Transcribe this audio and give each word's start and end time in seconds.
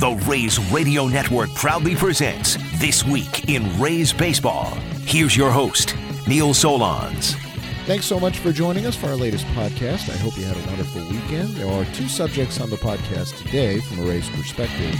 The 0.00 0.10
Rays 0.28 0.58
Radio 0.72 1.06
Network 1.06 1.52
proudly 1.54 1.94
presents 1.94 2.56
This 2.80 3.04
Week 3.04 3.48
in 3.48 3.80
Rays 3.80 4.12
Baseball. 4.12 4.74
Here's 5.04 5.36
your 5.36 5.50
host, 5.50 5.94
Neil 6.26 6.48
Solondz. 6.48 7.41
Thanks 7.84 8.06
so 8.06 8.20
much 8.20 8.38
for 8.38 8.52
joining 8.52 8.86
us 8.86 8.94
for 8.94 9.06
our 9.08 9.16
latest 9.16 9.44
podcast. 9.46 10.08
I 10.08 10.16
hope 10.16 10.38
you 10.38 10.44
had 10.44 10.56
a 10.56 10.66
wonderful 10.68 11.00
weekend. 11.10 11.48
There 11.56 11.66
are 11.66 11.84
two 11.86 12.06
subjects 12.06 12.60
on 12.60 12.70
the 12.70 12.76
podcast 12.76 13.36
today 13.44 13.80
from 13.80 13.98
a 13.98 14.02
Rays 14.02 14.30
perspective. 14.30 14.94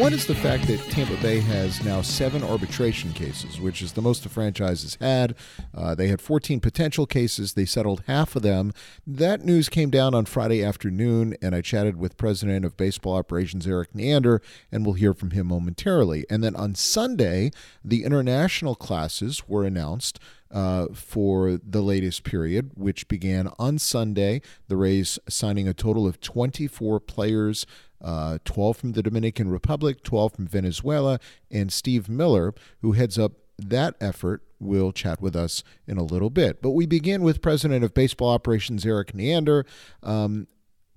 One 0.00 0.12
is 0.12 0.26
the 0.26 0.34
fact 0.34 0.66
that 0.66 0.80
Tampa 0.90 1.16
Bay 1.22 1.38
has 1.38 1.84
now 1.84 2.02
seven 2.02 2.42
arbitration 2.42 3.12
cases, 3.12 3.60
which 3.60 3.80
is 3.80 3.92
the 3.92 4.02
most 4.02 4.24
the 4.24 4.28
franchise 4.28 4.82
has 4.82 4.96
had. 4.96 5.36
Uh, 5.72 5.94
they 5.94 6.08
had 6.08 6.20
14 6.20 6.58
potential 6.58 7.06
cases. 7.06 7.52
They 7.52 7.66
settled 7.66 8.02
half 8.08 8.34
of 8.34 8.42
them. 8.42 8.72
That 9.06 9.44
news 9.44 9.68
came 9.68 9.90
down 9.90 10.12
on 10.12 10.24
Friday 10.24 10.64
afternoon, 10.64 11.36
and 11.40 11.54
I 11.54 11.60
chatted 11.60 11.96
with 11.96 12.16
President 12.16 12.64
of 12.64 12.76
Baseball 12.76 13.14
Operations 13.14 13.64
Erik 13.64 13.94
Neander, 13.94 14.42
and 14.72 14.84
we'll 14.84 14.96
hear 14.96 15.14
from 15.14 15.30
him 15.30 15.46
momentarily. 15.46 16.26
And 16.28 16.42
then 16.42 16.56
on 16.56 16.74
Sunday, 16.74 17.52
the 17.84 18.02
international 18.02 18.74
classes 18.74 19.48
were 19.48 19.64
announced 19.64 20.18
uh, 20.54 20.86
for 20.94 21.58
the 21.62 21.82
latest 21.82 22.22
period, 22.22 22.70
which 22.74 23.08
began 23.08 23.50
on 23.58 23.78
Sunday. 23.78 24.40
The 24.68 24.76
Rays 24.76 25.18
signing 25.28 25.68
a 25.68 25.74
total 25.74 26.06
of 26.06 26.20
24 26.20 27.00
players. 27.00 27.66
Uh, 28.00 28.36
12 28.44 28.76
from 28.76 28.92
the 28.92 29.02
Dominican 29.02 29.48
Republic, 29.48 30.02
12 30.02 30.34
from 30.34 30.46
Venezuela, 30.46 31.18
and 31.50 31.72
Steve 31.72 32.06
Miller, 32.06 32.52
who 32.82 32.92
heads 32.92 33.18
up 33.18 33.32
that 33.56 33.94
effort, 33.98 34.42
will 34.60 34.92
chat 34.92 35.22
with 35.22 35.34
us 35.34 35.64
in 35.86 35.96
a 35.96 36.02
little 36.02 36.28
bit. 36.28 36.60
But 36.60 36.72
we 36.72 36.84
begin 36.84 37.22
with 37.22 37.40
President 37.40 37.82
of 37.82 37.94
Baseball 37.94 38.28
Operations 38.28 38.84
Erik 38.84 39.14
Neander, 39.14 39.64
um, 40.02 40.48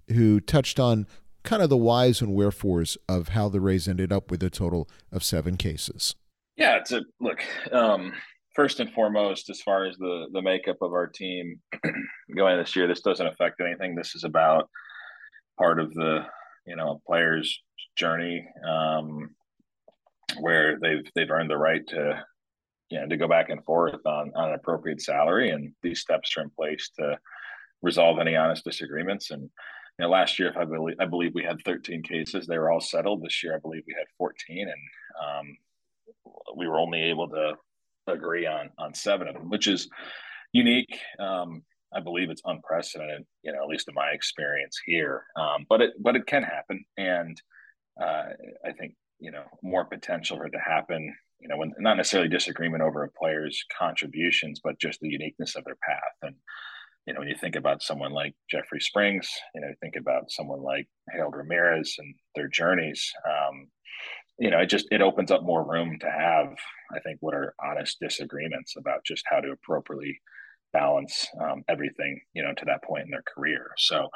who 0.09 0.41
touched 0.41 0.81
on 0.81 1.07
kind 1.43 1.63
of 1.63 1.69
the 1.69 1.77
whys 1.77 2.19
and 2.19 2.33
wherefores 2.35 2.97
of 3.07 3.29
how 3.29 3.47
the 3.47 3.61
Rays 3.61 3.87
ended 3.87 4.11
up 4.11 4.29
with 4.29 4.43
a 4.43 4.49
total 4.49 4.89
of 5.09 5.23
seven 5.23 5.55
cases. 5.55 6.13
Yeah, 6.57 6.75
it's 6.75 6.91
a 6.91 7.03
look. 7.21 7.41
Um, 7.71 8.11
first 8.57 8.79
and 8.79 8.91
foremost, 8.91 9.49
as 9.49 9.61
far 9.61 9.85
as 9.85 9.95
the 9.97 10.25
the 10.33 10.41
makeup 10.41 10.77
of 10.81 10.91
our 10.91 11.07
team 11.07 11.61
going 12.35 12.57
this 12.57 12.75
year, 12.75 12.87
this 12.87 13.01
doesn't 13.01 13.27
affect 13.27 13.61
anything. 13.61 13.95
This 13.95 14.15
is 14.15 14.25
about 14.25 14.69
part 15.57 15.79
of 15.79 15.93
the 15.93 16.25
you 16.65 16.75
know 16.75 17.01
player's 17.07 17.61
journey 17.95 18.45
um, 18.67 19.29
where 20.41 20.77
they've 20.81 21.05
they've 21.15 21.29
earned 21.29 21.51
the 21.51 21.57
right 21.57 21.85
to 21.87 22.23
you 22.89 22.99
know 22.99 23.07
to 23.07 23.15
go 23.15 23.27
back 23.27 23.49
and 23.49 23.63
forth 23.63 24.05
on 24.05 24.31
on 24.35 24.49
an 24.49 24.55
appropriate 24.55 25.01
salary, 25.01 25.51
and 25.51 25.71
these 25.83 26.01
steps 26.01 26.35
are 26.35 26.41
in 26.41 26.49
place 26.49 26.89
to 26.99 27.17
resolve 27.83 28.17
any 28.19 28.35
honest 28.35 28.65
disagreements. 28.65 29.29
And 29.29 29.43
you 29.43 29.49
know, 29.99 30.09
last 30.09 30.39
year, 30.39 30.49
if 30.49 30.57
I 30.57 30.65
believe 30.65 30.97
I 30.99 31.05
believe 31.05 31.35
we 31.35 31.43
had 31.43 31.61
13 31.63 32.01
cases, 32.01 32.47
they 32.47 32.57
were 32.57 32.71
all 32.71 32.81
settled. 32.81 33.23
This 33.23 33.43
year, 33.43 33.55
I 33.55 33.59
believe 33.59 33.83
we 33.87 33.95
had 33.95 34.07
14, 34.17 34.67
and 34.67 35.45
um, 35.45 35.57
we 36.57 36.67
were 36.67 36.79
only 36.79 37.03
able 37.03 37.29
to 37.29 37.53
agree 38.07 38.45
on 38.45 38.69
on 38.77 38.93
seven 38.93 39.27
of 39.27 39.33
them, 39.35 39.49
which 39.49 39.67
is 39.67 39.89
unique. 40.53 40.99
Um, 41.19 41.63
I 41.93 42.01
believe 42.01 42.29
it's 42.29 42.41
unprecedented, 42.45 43.25
you 43.43 43.53
know, 43.53 43.63
at 43.63 43.69
least 43.69 43.87
in 43.87 43.93
my 43.93 44.09
experience 44.09 44.79
here. 44.85 45.23
Um, 45.35 45.65
but 45.69 45.81
it 45.81 45.93
but 45.99 46.15
it 46.15 46.27
can 46.27 46.43
happen, 46.43 46.83
and 46.97 47.41
uh, 48.01 48.25
I 48.65 48.71
think 48.77 48.93
you 49.19 49.31
know 49.31 49.43
more 49.63 49.85
potential 49.85 50.37
for 50.37 50.45
it 50.45 50.51
to 50.51 50.59
happen. 50.59 51.15
You 51.39 51.47
know, 51.47 51.57
when 51.57 51.73
not 51.79 51.97
necessarily 51.97 52.29
disagreement 52.29 52.83
over 52.83 53.03
a 53.03 53.11
player's 53.11 53.63
contributions, 53.77 54.59
but 54.63 54.79
just 54.79 54.99
the 54.99 55.09
uniqueness 55.09 55.55
of 55.55 55.63
their 55.65 55.77
path. 55.87 56.15
And 56.23 56.35
you 57.05 57.13
know, 57.13 57.19
when 57.21 57.29
you 57.29 57.35
think 57.35 57.55
about 57.55 57.81
someone 57.81 58.11
like 58.11 58.35
Jeffrey 58.51 58.81
Springs, 58.81 59.29
you 59.55 59.61
know, 59.61 59.71
think 59.79 59.95
about 59.95 60.29
someone 60.29 60.61
like 60.61 60.87
Harold 61.09 61.35
Ramirez 61.35 61.95
and 61.99 62.13
their 62.35 62.49
journeys. 62.49 63.13
You 64.39 64.51
know, 64.51 64.59
it 64.59 64.67
just 64.69 64.87
it 64.91 65.01
opens 65.01 65.31
up 65.31 65.43
more 65.43 65.67
room 65.67 65.97
to 65.99 66.11
have, 66.11 66.55
I 66.95 66.99
think, 66.99 67.17
what 67.21 67.33
are 67.33 67.55
honest 67.63 67.97
disagreements 67.99 68.75
about 68.77 69.03
just 69.05 69.23
how 69.29 69.39
to 69.39 69.51
appropriately 69.51 70.19
balance 70.73 71.27
um, 71.41 71.63
everything, 71.67 72.19
you 72.33 72.43
know, 72.43 72.53
to 72.55 72.65
that 72.65 72.83
point 72.83 73.05
in 73.05 73.09
their 73.09 73.23
career. 73.35 73.71
So, 73.77 74.09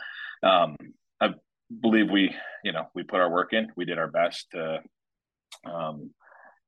um, 0.44 0.76
I 1.20 1.30
believe 1.82 2.10
we, 2.12 2.34
you 2.64 2.72
know, 2.72 2.86
we 2.94 3.04
put 3.04 3.20
our 3.20 3.32
work 3.32 3.54
in. 3.54 3.68
We 3.76 3.86
did 3.86 3.98
our 3.98 4.12
best 4.12 4.48
to, 4.52 4.80
um, 5.66 6.12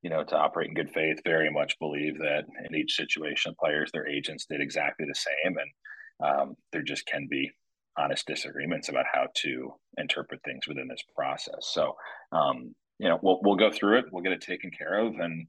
you 0.02 0.10
know, 0.10 0.24
to 0.24 0.36
operate 0.36 0.68
in 0.68 0.74
good 0.74 0.90
faith. 0.90 1.18
Very 1.24 1.50
much 1.50 1.78
believe 1.78 2.18
that 2.18 2.44
in 2.68 2.74
each 2.74 2.94
situation, 2.94 3.54
players, 3.60 3.90
their 3.92 4.08
agents 4.08 4.46
did 4.46 4.60
exactly 4.60 5.06
the 5.06 5.14
same, 5.14 5.56
and 5.58 6.28
um, 6.28 6.54
there 6.72 6.82
just 6.82 7.06
can 7.06 7.26
be 7.30 7.50
honest 7.96 8.26
disagreements 8.26 8.88
about 8.88 9.04
how 9.12 9.26
to 9.34 9.72
interpret 9.98 10.40
things 10.44 10.66
within 10.66 10.88
this 10.88 11.02
process. 11.16 11.70
So, 11.72 11.94
um, 12.32 12.74
you 12.98 13.08
know 13.08 13.18
we'll 13.22 13.40
we'll 13.42 13.56
go 13.56 13.70
through 13.70 13.98
it 13.98 14.06
we'll 14.10 14.22
get 14.22 14.32
it 14.32 14.40
taken 14.40 14.70
care 14.70 14.98
of 14.98 15.14
and 15.18 15.46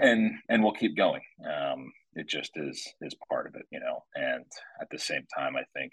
and 0.00 0.32
and 0.48 0.62
we'll 0.62 0.72
keep 0.72 0.96
going. 0.96 1.22
Um 1.44 1.92
it 2.14 2.28
just 2.28 2.50
is 2.56 2.92
is 3.00 3.14
part 3.28 3.46
of 3.46 3.54
it 3.54 3.66
you 3.70 3.80
know 3.80 4.02
and 4.14 4.44
at 4.80 4.88
the 4.90 4.98
same 4.98 5.24
time 5.36 5.56
i 5.56 5.62
think 5.74 5.92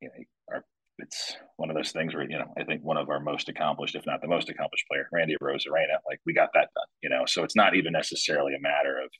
you 0.00 0.08
know 0.08 0.24
our 0.50 0.64
it's 0.98 1.36
one 1.56 1.70
of 1.70 1.76
those 1.76 1.92
things 1.92 2.14
where 2.14 2.28
you 2.28 2.38
know 2.38 2.52
i 2.58 2.64
think 2.64 2.82
one 2.82 2.96
of 2.96 3.08
our 3.08 3.20
most 3.20 3.48
accomplished 3.48 3.94
if 3.94 4.06
not 4.06 4.20
the 4.20 4.28
most 4.28 4.48
accomplished 4.48 4.86
player 4.88 5.06
randy 5.12 5.36
arozarena 5.42 5.98
like 6.08 6.20
we 6.26 6.32
got 6.32 6.50
that 6.54 6.68
done 6.74 6.86
you 7.02 7.10
know? 7.10 7.24
So 7.26 7.42
it's 7.44 7.56
not 7.56 7.74
even 7.74 7.92
necessarily 7.92 8.54
a 8.54 8.60
matter 8.60 8.98
of 9.02 9.10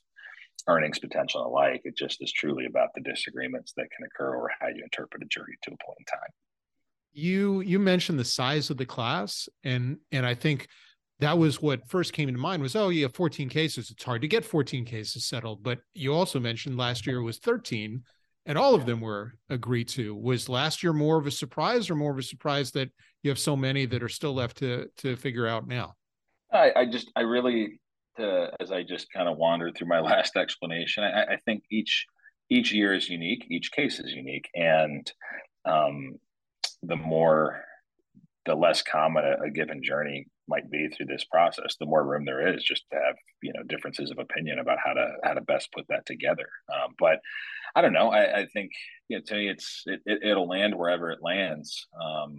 earnings 0.67 0.99
potential 0.99 1.45
alike 1.45 1.81
it 1.83 1.95
just 1.97 2.21
is 2.21 2.31
truly 2.31 2.65
about 2.65 2.89
the 2.95 3.01
disagreements 3.01 3.73
that 3.77 3.87
can 3.95 4.05
occur 4.05 4.35
or 4.35 4.49
how 4.59 4.67
you 4.67 4.83
interpret 4.83 5.23
a 5.23 5.27
jury 5.27 5.57
to 5.63 5.71
a 5.71 5.85
point 5.85 5.97
in 5.99 6.05
time 6.05 6.31
you 7.13 7.61
you 7.61 7.79
mentioned 7.79 8.19
the 8.19 8.25
size 8.25 8.69
of 8.69 8.77
the 8.77 8.85
class 8.85 9.49
and 9.63 9.97
and 10.11 10.25
i 10.25 10.33
think 10.33 10.67
that 11.19 11.37
was 11.37 11.61
what 11.61 11.87
first 11.87 12.13
came 12.13 12.27
into 12.27 12.39
mind 12.39 12.61
was 12.61 12.75
oh 12.75 12.89
you 12.89 13.03
have 13.03 13.13
14 13.13 13.47
cases. 13.47 13.91
It's 13.91 14.03
hard 14.03 14.23
to 14.23 14.27
get 14.27 14.43
14 14.43 14.85
cases 14.85 15.25
settled 15.25 15.63
but 15.63 15.79
you 15.93 16.13
also 16.13 16.39
mentioned 16.39 16.77
last 16.77 17.05
year 17.05 17.21
was 17.21 17.37
13 17.37 18.01
and 18.47 18.57
all 18.57 18.73
of 18.73 18.87
them 18.87 19.01
were 19.01 19.33
agreed 19.49 19.87
to. 19.89 20.15
Was 20.15 20.49
last 20.49 20.81
year 20.81 20.93
more 20.93 21.19
of 21.19 21.27
a 21.27 21.31
surprise 21.31 21.91
or 21.91 21.95
more 21.95 22.11
of 22.11 22.17
a 22.17 22.23
surprise 22.23 22.71
that 22.71 22.89
you 23.21 23.29
have 23.29 23.37
so 23.37 23.55
many 23.55 23.85
that 23.85 24.01
are 24.01 24.09
still 24.09 24.33
left 24.33 24.57
to 24.57 24.87
to 24.97 25.15
figure 25.15 25.47
out 25.47 25.67
now? 25.67 25.93
I, 26.51 26.71
I 26.75 26.85
just 26.85 27.11
i 27.15 27.21
really 27.21 27.79
uh, 28.19 28.47
as 28.59 28.71
i 28.71 28.83
just 28.83 29.11
kind 29.11 29.29
of 29.29 29.37
wandered 29.37 29.77
through 29.77 29.87
my 29.87 29.99
last 30.11 30.35
explanation 30.35 31.03
I, 31.03 31.33
I 31.33 31.37
think 31.45 31.63
each 31.71 32.05
each 32.49 32.73
year 32.73 32.93
is 32.93 33.09
unique 33.09 33.45
each 33.49 33.71
case 33.71 33.99
is 33.99 34.11
unique 34.11 34.49
and 34.55 35.09
um, 35.65 36.15
the 36.83 36.95
more 36.95 37.63
the 38.45 38.55
less 38.55 38.81
common 38.81 39.23
a, 39.23 39.45
a, 39.45 39.51
given 39.51 39.83
journey 39.83 40.25
might 40.47 40.69
be 40.71 40.87
through 40.89 41.05
this 41.05 41.23
process 41.25 41.75
the 41.79 41.85
more 41.85 42.03
room 42.03 42.25
there 42.25 42.53
is 42.55 42.63
just 42.63 42.83
to 42.91 42.97
have 42.97 43.15
you 43.43 43.53
know 43.53 43.63
differences 43.63 44.11
of 44.11 44.17
opinion 44.17 44.59
about 44.59 44.77
how 44.83 44.93
to 44.93 45.07
how 45.23 45.33
to 45.33 45.41
best 45.41 45.71
put 45.73 45.85
that 45.89 46.05
together. 46.05 46.47
Um, 46.73 46.93
but 46.99 47.19
i 47.75 47.81
don't 47.81 47.93
know. 47.93 48.09
I, 48.09 48.41
I 48.41 48.45
think 48.47 48.71
you 49.07 49.17
know 49.17 49.23
to 49.27 49.35
me 49.35 49.49
it's 49.49 49.83
it, 49.85 50.01
it, 50.05 50.35
will 50.35 50.47
land 50.47 50.75
wherever 50.75 51.11
it 51.11 51.19
lands. 51.21 51.87
Um, 52.01 52.35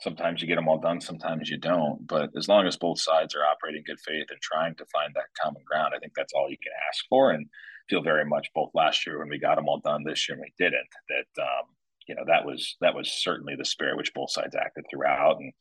sometimes 0.00 0.42
you 0.42 0.48
get 0.48 0.56
them 0.56 0.68
all 0.68 0.78
done 0.78 1.00
sometimes 1.00 1.48
you 1.48 1.58
don't. 1.58 2.06
But 2.06 2.30
as 2.36 2.48
long 2.48 2.66
as 2.66 2.76
both 2.76 3.00
sides 3.00 3.34
are 3.34 3.44
operating 3.44 3.84
good 3.86 4.00
faith 4.00 4.26
and 4.30 4.40
trying 4.40 4.74
to 4.76 4.84
find 4.92 5.12
that 5.14 5.32
common 5.42 5.62
ground 5.66 5.94
i 5.96 5.98
think 5.98 6.12
that's 6.14 6.32
all 6.34 6.50
you 6.50 6.58
can 6.62 6.72
ask 6.88 7.04
for 7.08 7.30
and 7.30 7.46
feel 7.88 8.02
very 8.02 8.24
much 8.24 8.48
both 8.54 8.70
last 8.74 9.06
year 9.06 9.18
when 9.18 9.28
we 9.28 9.38
got 9.38 9.56
them 9.56 9.68
all 9.68 9.80
done 9.80 10.04
this 10.04 10.28
year 10.28 10.38
we 10.40 10.52
didn't 10.58 10.88
that 11.08 11.42
um, 11.42 11.66
you 12.12 12.16
know 12.16 12.24
that 12.26 12.44
was 12.44 12.76
that 12.82 12.94
was 12.94 13.10
certainly 13.10 13.54
the 13.56 13.64
spirit 13.64 13.96
which 13.96 14.12
both 14.12 14.30
sides 14.30 14.54
acted 14.54 14.84
throughout. 14.90 15.38
And 15.40 15.52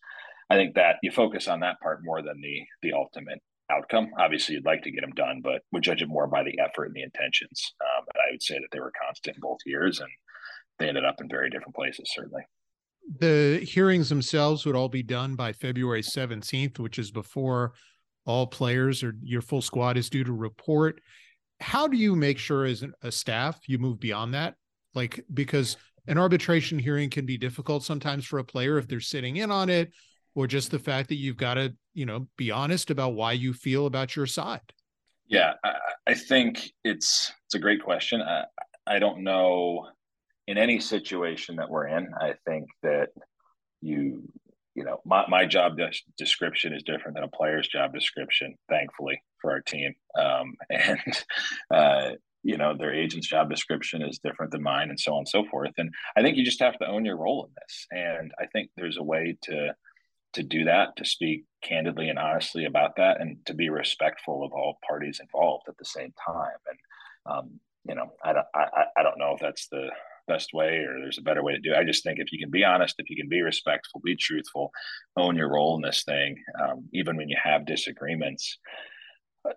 i 0.49 0.55
think 0.55 0.75
that 0.75 0.97
you 1.01 1.11
focus 1.11 1.47
on 1.47 1.61
that 1.61 1.79
part 1.81 2.03
more 2.03 2.21
than 2.21 2.41
the 2.41 2.61
the 2.81 2.93
ultimate 2.93 3.39
outcome. 3.71 4.09
Obviously 4.19 4.55
you'd 4.55 4.65
like 4.65 4.83
to 4.83 4.91
get 4.91 5.01
them 5.01 5.13
done 5.15 5.39
but 5.41 5.61
would 5.71 5.83
judge 5.83 6.01
it 6.01 6.09
more 6.09 6.27
by 6.27 6.43
the 6.43 6.59
effort 6.59 6.85
and 6.87 6.95
the 6.95 7.03
intentions. 7.03 7.73
Um, 7.79 8.03
but 8.05 8.17
i 8.17 8.31
would 8.31 8.43
say 8.43 8.55
that 8.55 8.67
they 8.73 8.81
were 8.81 8.91
constant 9.01 9.37
both 9.39 9.59
years 9.65 10.01
and 10.01 10.09
they 10.77 10.89
ended 10.89 11.05
up 11.05 11.21
in 11.21 11.29
very 11.29 11.49
different 11.49 11.75
places 11.75 12.11
certainly. 12.13 12.41
The 13.19 13.61
hearings 13.63 14.09
themselves 14.09 14.65
would 14.65 14.75
all 14.75 14.89
be 14.89 15.03
done 15.03 15.35
by 15.35 15.53
february 15.53 16.01
17th 16.01 16.79
which 16.79 16.99
is 16.99 17.11
before 17.11 17.73
all 18.25 18.45
players 18.45 19.03
or 19.03 19.15
your 19.23 19.41
full 19.41 19.61
squad 19.61 19.97
is 19.97 20.09
due 20.09 20.25
to 20.25 20.33
report. 20.33 21.01
How 21.61 21.87
do 21.87 21.97
you 21.97 22.15
make 22.15 22.37
sure 22.37 22.65
as 22.65 22.83
a 23.01 23.11
staff 23.11 23.59
you 23.67 23.79
move 23.79 23.99
beyond 24.01 24.33
that? 24.33 24.55
Like 24.93 25.23
because 25.33 25.77
an 26.07 26.17
arbitration 26.17 26.79
hearing 26.79 27.09
can 27.09 27.25
be 27.25 27.37
difficult 27.37 27.83
sometimes 27.83 28.25
for 28.25 28.39
a 28.39 28.43
player 28.43 28.77
if 28.77 28.87
they're 28.87 28.99
sitting 28.99 29.37
in 29.37 29.51
on 29.51 29.69
it 29.69 29.91
or 30.35 30.47
just 30.47 30.71
the 30.71 30.79
fact 30.79 31.09
that 31.09 31.15
you've 31.15 31.37
got 31.37 31.55
to, 31.55 31.73
you 31.93 32.05
know, 32.05 32.27
be 32.37 32.51
honest 32.51 32.89
about 32.89 33.13
why 33.13 33.33
you 33.33 33.53
feel 33.53 33.85
about 33.85 34.15
your 34.15 34.25
side? 34.25 34.61
Yeah, 35.27 35.53
I, 35.63 35.73
I 36.07 36.13
think 36.13 36.71
it's 36.83 37.31
it's 37.45 37.55
a 37.55 37.59
great 37.59 37.83
question. 37.83 38.21
I, 38.21 38.45
I 38.87 38.99
don't 38.99 39.23
know 39.23 39.87
in 40.47 40.57
any 40.57 40.79
situation 40.79 41.57
that 41.57 41.69
we're 41.69 41.87
in. 41.87 42.09
I 42.19 42.33
think 42.45 42.67
that 42.83 43.09
you 43.81 44.23
you 44.75 44.83
know 44.83 45.01
my, 45.05 45.25
my 45.27 45.45
job 45.45 45.77
description 46.17 46.73
is 46.73 46.83
different 46.83 47.15
than 47.15 47.23
a 47.23 47.29
player's 47.29 47.67
job 47.67 47.93
description 47.93 48.55
thankfully 48.69 49.21
for 49.41 49.51
our 49.51 49.61
team 49.61 49.93
um, 50.17 50.55
and 50.69 50.99
uh, 51.73 52.11
you 52.43 52.57
know 52.57 52.75
their 52.77 52.93
agent's 52.93 53.27
job 53.27 53.49
description 53.49 54.01
is 54.01 54.19
different 54.19 54.51
than 54.51 54.63
mine 54.63 54.89
and 54.89 54.99
so 54.99 55.13
on 55.13 55.19
and 55.19 55.27
so 55.27 55.43
forth. 55.49 55.71
And 55.77 55.91
i 56.17 56.21
think 56.21 56.37
you 56.37 56.45
just 56.45 56.61
have 56.61 56.77
to 56.79 56.87
own 56.87 57.05
your 57.05 57.17
role 57.17 57.45
in 57.45 57.51
this. 57.61 57.87
And 57.91 58.31
i 58.39 58.45
think 58.47 58.69
there's 58.75 58.97
a 58.97 59.03
way 59.03 59.37
to 59.43 59.73
to 60.33 60.43
do 60.43 60.63
that 60.63 60.95
to 60.95 61.05
speak 61.05 61.43
candidly 61.61 62.07
and 62.07 62.17
honestly 62.17 62.65
about 62.65 62.95
that 62.95 63.19
and 63.19 63.37
to 63.45 63.53
be 63.53 63.69
respectful 63.69 64.45
of 64.45 64.53
all 64.53 64.79
parties 64.87 65.19
involved 65.21 65.65
at 65.67 65.77
the 65.77 65.85
same 65.85 66.13
time. 66.25 66.57
And 66.69 66.79
um, 67.31 67.59
you 67.87 67.95
know 67.95 68.11
i 68.23 68.33
don't 68.33 68.45
I, 68.53 68.85
I 68.97 69.03
don't 69.03 69.17
know 69.17 69.33
if 69.33 69.39
that's 69.39 69.67
the 69.67 69.89
best 70.27 70.53
way 70.53 70.85
or 70.87 70.99
there's 70.99 71.17
a 71.17 71.23
better 71.23 71.43
way 71.43 71.53
to 71.53 71.59
do 71.59 71.73
it. 71.73 71.77
I 71.77 71.83
just 71.83 72.03
think 72.03 72.19
if 72.19 72.31
you 72.31 72.39
can 72.39 72.51
be 72.51 72.63
honest 72.63 72.95
if 72.99 73.09
you 73.09 73.15
can 73.15 73.27
be 73.27 73.41
respectful 73.41 74.01
be 74.03 74.15
truthful 74.15 74.71
own 75.17 75.35
your 75.35 75.51
role 75.51 75.75
in 75.75 75.81
this 75.81 76.03
thing 76.03 76.37
um, 76.61 76.87
even 76.93 77.17
when 77.17 77.27
you 77.27 77.37
have 77.43 77.65
disagreements 77.65 78.57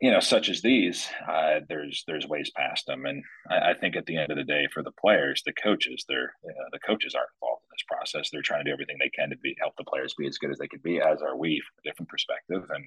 you 0.01 0.11
know, 0.11 0.21
such 0.21 0.49
as 0.49 0.63
these, 0.63 1.07
uh, 1.29 1.61
there's 1.69 2.05
there's 2.07 2.27
ways 2.27 2.51
past 2.57 2.87
them, 2.87 3.05
and 3.05 3.23
I, 3.51 3.71
I, 3.71 3.75
think 3.75 3.97
at 3.97 4.07
the 4.07 4.17
end 4.17 4.31
of 4.31 4.39
the 4.39 4.45
day, 4.45 4.67
for 4.73 4.83
the 4.83 4.93
players, 4.93 5.43
the 5.45 5.53
coaches, 5.53 6.05
they're 6.09 6.33
uh, 6.45 6.69
the 6.73 6.79
coaches 6.79 7.15
aren't 7.15 7.29
involved 7.41 7.65
in 7.65 7.69
this 7.71 7.85
process. 7.87 8.31
They're 8.31 8.43
trying 8.43 8.65
to 8.65 8.71
do 8.71 8.73
everything 8.73 8.97
they 8.99 9.11
can 9.11 9.31
to 9.31 9.37
be 9.37 9.55
help 9.61 9.75
the 9.77 9.85
players 9.85 10.15
be 10.19 10.27
as 10.27 10.39
good 10.39 10.51
as 10.51 10.59
they 10.59 10.69
can 10.69 10.81
be, 10.83 11.01
as 11.01 11.21
are 11.21 11.37
we 11.37 11.61
from 11.61 11.81
a 11.85 11.89
different 11.89 12.09
perspective, 12.09 12.65
and 12.71 12.85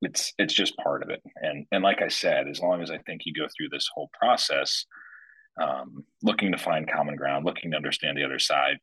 it's 0.00 0.32
it's 0.38 0.54
just 0.54 0.76
part 0.76 1.02
of 1.02 1.10
it. 1.10 1.22
And 1.36 1.66
and 1.72 1.82
like 1.82 2.02
I 2.02 2.08
said, 2.08 2.46
as 2.48 2.60
long 2.60 2.82
as 2.82 2.90
I 2.90 2.98
think 2.98 3.22
you 3.24 3.34
go 3.34 3.48
through 3.56 3.70
this 3.70 3.88
whole 3.92 4.10
process, 4.18 4.86
um, 5.60 6.04
looking 6.22 6.52
to 6.52 6.58
find 6.58 6.90
common 6.90 7.16
ground, 7.16 7.44
looking 7.44 7.72
to 7.72 7.76
understand 7.76 8.16
the 8.16 8.24
other 8.24 8.38
side, 8.38 8.78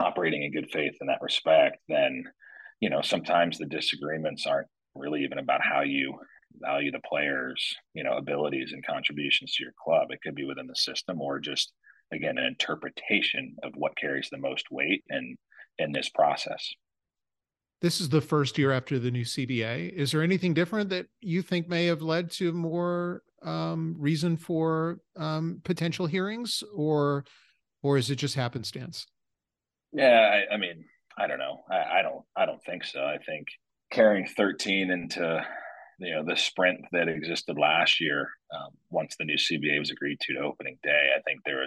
operating 0.00 0.42
in 0.42 0.52
good 0.52 0.70
faith 0.70 0.94
in 1.00 1.08
that 1.08 1.20
respect, 1.20 1.76
then 1.88 2.24
you 2.80 2.88
know 2.88 3.02
sometimes 3.02 3.58
the 3.58 3.66
disagreements 3.66 4.46
aren't 4.46 4.68
really 4.94 5.24
even 5.24 5.38
about 5.38 5.60
how 5.62 5.82
you 5.82 6.14
value 6.60 6.90
the 6.90 7.00
players, 7.00 7.74
you 7.94 8.04
know, 8.04 8.16
abilities 8.16 8.72
and 8.72 8.86
contributions 8.86 9.54
to 9.54 9.64
your 9.64 9.72
club. 9.82 10.10
It 10.10 10.20
could 10.22 10.34
be 10.34 10.44
within 10.44 10.66
the 10.66 10.76
system 10.76 11.20
or 11.20 11.38
just 11.38 11.72
again 12.12 12.38
an 12.38 12.44
interpretation 12.44 13.56
of 13.62 13.72
what 13.76 13.96
carries 13.96 14.28
the 14.30 14.38
most 14.38 14.70
weight 14.70 15.04
in 15.08 15.36
in 15.78 15.92
this 15.92 16.08
process. 16.08 16.72
This 17.80 18.00
is 18.00 18.08
the 18.08 18.20
first 18.20 18.56
year 18.56 18.72
after 18.72 18.98
the 18.98 19.10
new 19.10 19.24
CBA. 19.24 19.92
Is 19.92 20.12
there 20.12 20.22
anything 20.22 20.54
different 20.54 20.88
that 20.90 21.06
you 21.20 21.42
think 21.42 21.68
may 21.68 21.86
have 21.86 22.00
led 22.00 22.30
to 22.32 22.52
more 22.52 23.22
um, 23.42 23.94
reason 23.98 24.36
for 24.36 25.00
um, 25.16 25.60
potential 25.64 26.06
hearings, 26.06 26.62
or 26.74 27.24
or 27.82 27.98
is 27.98 28.10
it 28.10 28.16
just 28.16 28.34
happenstance? 28.34 29.06
Yeah, 29.92 30.42
I, 30.50 30.54
I 30.54 30.56
mean, 30.56 30.84
I 31.18 31.26
don't 31.26 31.38
know. 31.38 31.64
I, 31.70 31.98
I 31.98 32.02
don't. 32.02 32.24
I 32.36 32.46
don't 32.46 32.62
think 32.64 32.84
so. 32.84 33.04
I 33.04 33.18
think 33.18 33.48
carrying 33.90 34.26
13 34.26 34.90
into 34.90 35.44
you 35.98 36.14
know 36.14 36.24
the 36.24 36.36
sprint 36.36 36.80
that 36.92 37.08
existed 37.08 37.58
last 37.58 38.00
year 38.00 38.28
um, 38.54 38.70
once 38.90 39.16
the 39.16 39.24
new 39.24 39.36
CBA 39.36 39.78
was 39.78 39.90
agreed 39.90 40.20
to 40.20 40.34
to 40.34 40.40
opening 40.40 40.78
day. 40.82 41.10
I 41.16 41.20
think 41.22 41.40
there 41.44 41.64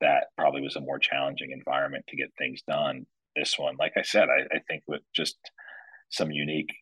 that 0.00 0.28
probably 0.36 0.60
was 0.60 0.76
a 0.76 0.80
more 0.80 0.98
challenging 0.98 1.52
environment 1.52 2.04
to 2.08 2.16
get 2.16 2.32
things 2.38 2.62
done. 2.68 3.06
This 3.34 3.58
one, 3.58 3.76
like 3.78 3.92
I 3.96 4.02
said, 4.02 4.28
I, 4.28 4.56
I 4.56 4.60
think 4.68 4.82
with 4.86 5.02
just 5.14 5.36
some 6.10 6.30
unique 6.30 6.72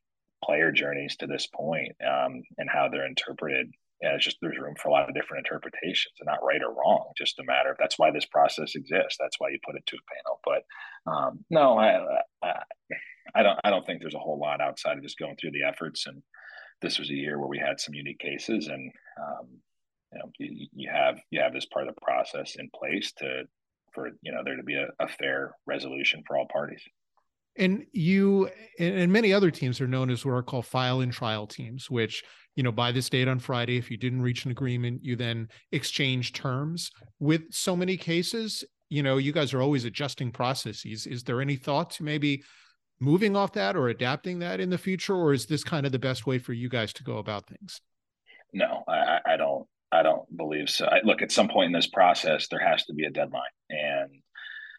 player 0.44 0.70
journeys 0.70 1.16
to 1.16 1.26
this 1.26 1.46
point 1.46 1.92
um, 2.06 2.42
and 2.58 2.68
how 2.68 2.88
they're 2.88 3.06
interpreted. 3.06 3.70
Yeah, 4.02 4.14
it's 4.16 4.24
just 4.24 4.36
there's 4.42 4.58
room 4.58 4.74
for 4.80 4.88
a 4.88 4.92
lot 4.92 5.08
of 5.08 5.14
different 5.14 5.46
interpretations 5.46 6.12
and 6.20 6.26
not 6.26 6.44
right 6.44 6.60
or 6.60 6.74
wrong. 6.74 7.12
Just 7.16 7.38
a 7.38 7.44
matter 7.44 7.70
of 7.70 7.76
that's 7.78 7.98
why 7.98 8.10
this 8.10 8.26
process 8.26 8.74
exists. 8.74 9.16
That's 9.18 9.36
why 9.38 9.48
you 9.50 9.58
put 9.64 9.76
it 9.76 9.86
to 9.86 9.96
a 9.96 10.14
panel. 10.14 10.40
But 10.44 11.10
um, 11.10 11.44
no, 11.48 11.78
I, 11.78 12.04
I 12.42 12.62
I 13.34 13.42
don't 13.42 13.58
I 13.64 13.70
don't 13.70 13.86
think 13.86 14.00
there's 14.00 14.14
a 14.14 14.18
whole 14.18 14.38
lot 14.38 14.60
outside 14.60 14.98
of 14.98 15.02
just 15.02 15.18
going 15.18 15.36
through 15.36 15.52
the 15.52 15.64
efforts 15.64 16.06
and 16.06 16.22
this 16.82 16.98
was 16.98 17.10
a 17.10 17.14
year 17.14 17.38
where 17.38 17.48
we 17.48 17.58
had 17.58 17.80
some 17.80 17.94
unique 17.94 18.18
cases, 18.18 18.68
and 18.68 18.90
um, 19.20 19.48
you 20.12 20.18
know 20.18 20.30
you, 20.38 20.66
you, 20.74 20.90
have 20.92 21.18
you 21.30 21.40
have 21.40 21.52
this 21.52 21.66
part 21.66 21.88
of 21.88 21.94
the 21.94 22.00
process 22.00 22.56
in 22.56 22.68
place 22.78 23.12
to 23.18 23.44
for 23.92 24.10
you 24.22 24.32
know 24.32 24.42
there 24.44 24.56
to 24.56 24.62
be 24.62 24.76
a, 24.76 24.88
a 25.00 25.08
fair 25.08 25.54
resolution 25.66 26.22
for 26.26 26.36
all 26.36 26.46
parties. 26.52 26.82
And 27.56 27.86
you 27.92 28.50
and 28.80 29.12
many 29.12 29.32
other 29.32 29.50
teams 29.50 29.80
are 29.80 29.86
known 29.86 30.10
as 30.10 30.24
what 30.24 30.32
are 30.32 30.42
called 30.42 30.66
file 30.66 31.00
and 31.00 31.12
trial 31.12 31.46
teams, 31.46 31.88
which 31.88 32.24
you 32.56 32.62
know 32.62 32.72
by 32.72 32.90
this 32.90 33.08
date 33.08 33.28
on 33.28 33.38
Friday, 33.38 33.76
if 33.76 33.90
you 33.90 33.96
didn't 33.96 34.22
reach 34.22 34.44
an 34.44 34.50
agreement, 34.50 35.04
you 35.04 35.14
then 35.14 35.48
exchange 35.70 36.32
terms. 36.32 36.90
With 37.20 37.42
so 37.50 37.76
many 37.76 37.96
cases, 37.96 38.64
you 38.88 39.02
know 39.02 39.18
you 39.18 39.32
guys 39.32 39.54
are 39.54 39.62
always 39.62 39.84
adjusting 39.84 40.32
processes. 40.32 41.06
Is 41.06 41.22
there 41.22 41.40
any 41.40 41.56
thought 41.56 41.90
to 41.92 42.02
maybe 42.02 42.42
moving 43.04 43.36
off 43.36 43.52
that 43.52 43.76
or 43.76 43.88
adapting 43.88 44.38
that 44.40 44.60
in 44.60 44.70
the 44.70 44.78
future, 44.78 45.14
or 45.14 45.32
is 45.32 45.46
this 45.46 45.62
kind 45.62 45.84
of 45.86 45.92
the 45.92 45.98
best 45.98 46.26
way 46.26 46.38
for 46.38 46.52
you 46.52 46.68
guys 46.68 46.92
to 46.94 47.04
go 47.04 47.18
about 47.18 47.46
things? 47.46 47.80
No, 48.52 48.82
I, 48.88 49.18
I 49.26 49.36
don't. 49.36 49.66
I 49.92 50.02
don't 50.02 50.36
believe 50.36 50.68
so. 50.68 50.86
I, 50.86 51.02
look, 51.04 51.22
at 51.22 51.30
some 51.30 51.48
point 51.48 51.66
in 51.66 51.72
this 51.72 51.86
process, 51.86 52.48
there 52.48 52.58
has 52.58 52.84
to 52.86 52.94
be 52.94 53.04
a 53.04 53.10
deadline, 53.10 53.42
and 53.70 54.10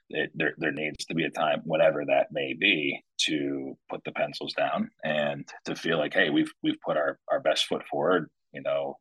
it, 0.09 0.31
there 0.35 0.55
there 0.57 0.73
needs 0.73 1.05
to 1.05 1.15
be 1.15 1.23
a 1.23 1.29
time, 1.29 1.61
whatever 1.63 2.03
that 2.05 2.27
may 2.31 2.53
be, 2.53 3.01
to 3.19 3.77
put 3.89 4.03
the 4.03 4.11
pencils 4.11 4.53
down 4.53 4.89
and 5.05 5.47
to 5.65 5.75
feel 5.75 5.97
like, 5.97 6.13
hey, 6.13 6.31
we've 6.31 6.51
we've 6.63 6.81
put 6.85 6.97
our 6.97 7.17
our 7.31 7.39
best 7.39 7.65
foot 7.67 7.83
forward. 7.89 8.29
You 8.51 8.61
know, 8.61 8.97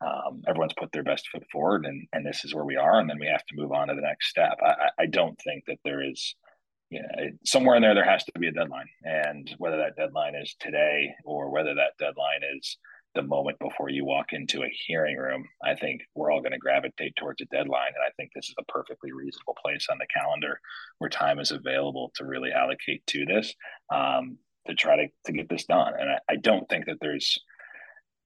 um, 0.00 0.42
everyone's 0.48 0.74
put 0.78 0.90
their 0.92 1.02
best 1.02 1.28
foot 1.28 1.44
forward, 1.52 1.84
and 1.84 2.06
and 2.14 2.24
this 2.24 2.44
is 2.46 2.54
where 2.54 2.64
we 2.64 2.76
are, 2.76 2.98
and 2.98 3.10
then 3.10 3.18
we 3.18 3.26
have 3.26 3.44
to 3.46 3.56
move 3.56 3.72
on 3.72 3.88
to 3.88 3.94
the 3.94 4.00
next 4.00 4.28
step. 4.28 4.56
I, 4.64 5.02
I 5.02 5.06
don't 5.06 5.38
think 5.42 5.64
that 5.66 5.78
there 5.84 6.02
is 6.02 6.34
know, 7.00 7.30
somewhere 7.44 7.76
in 7.76 7.82
there, 7.82 7.94
there 7.94 8.04
has 8.04 8.24
to 8.24 8.38
be 8.38 8.48
a 8.48 8.52
deadline. 8.52 8.88
And 9.04 9.54
whether 9.58 9.78
that 9.78 9.96
deadline 9.96 10.34
is 10.34 10.54
today 10.58 11.14
or 11.24 11.50
whether 11.50 11.74
that 11.74 11.96
deadline 11.98 12.40
is 12.56 12.76
the 13.14 13.22
moment 13.22 13.58
before 13.58 13.90
you 13.90 14.04
walk 14.04 14.32
into 14.32 14.62
a 14.62 14.72
hearing 14.86 15.16
room, 15.16 15.44
I 15.62 15.74
think 15.74 16.02
we're 16.14 16.30
all 16.30 16.40
going 16.40 16.52
to 16.52 16.58
gravitate 16.58 17.14
towards 17.16 17.40
a 17.42 17.46
deadline. 17.46 17.92
And 17.94 18.04
I 18.06 18.10
think 18.16 18.30
this 18.34 18.46
is 18.46 18.54
a 18.58 18.72
perfectly 18.72 19.12
reasonable 19.12 19.56
place 19.64 19.86
on 19.90 19.98
the 19.98 20.06
calendar 20.06 20.60
where 20.98 21.10
time 21.10 21.38
is 21.38 21.50
available 21.50 22.10
to 22.16 22.24
really 22.24 22.52
allocate 22.52 23.06
to 23.08 23.24
this 23.26 23.54
um, 23.92 24.38
to 24.66 24.74
try 24.74 24.96
to, 24.96 25.08
to 25.26 25.32
get 25.32 25.48
this 25.48 25.64
done. 25.64 25.92
And 25.98 26.10
I, 26.10 26.18
I 26.30 26.36
don't 26.36 26.68
think 26.68 26.86
that 26.86 26.98
there's 27.00 27.38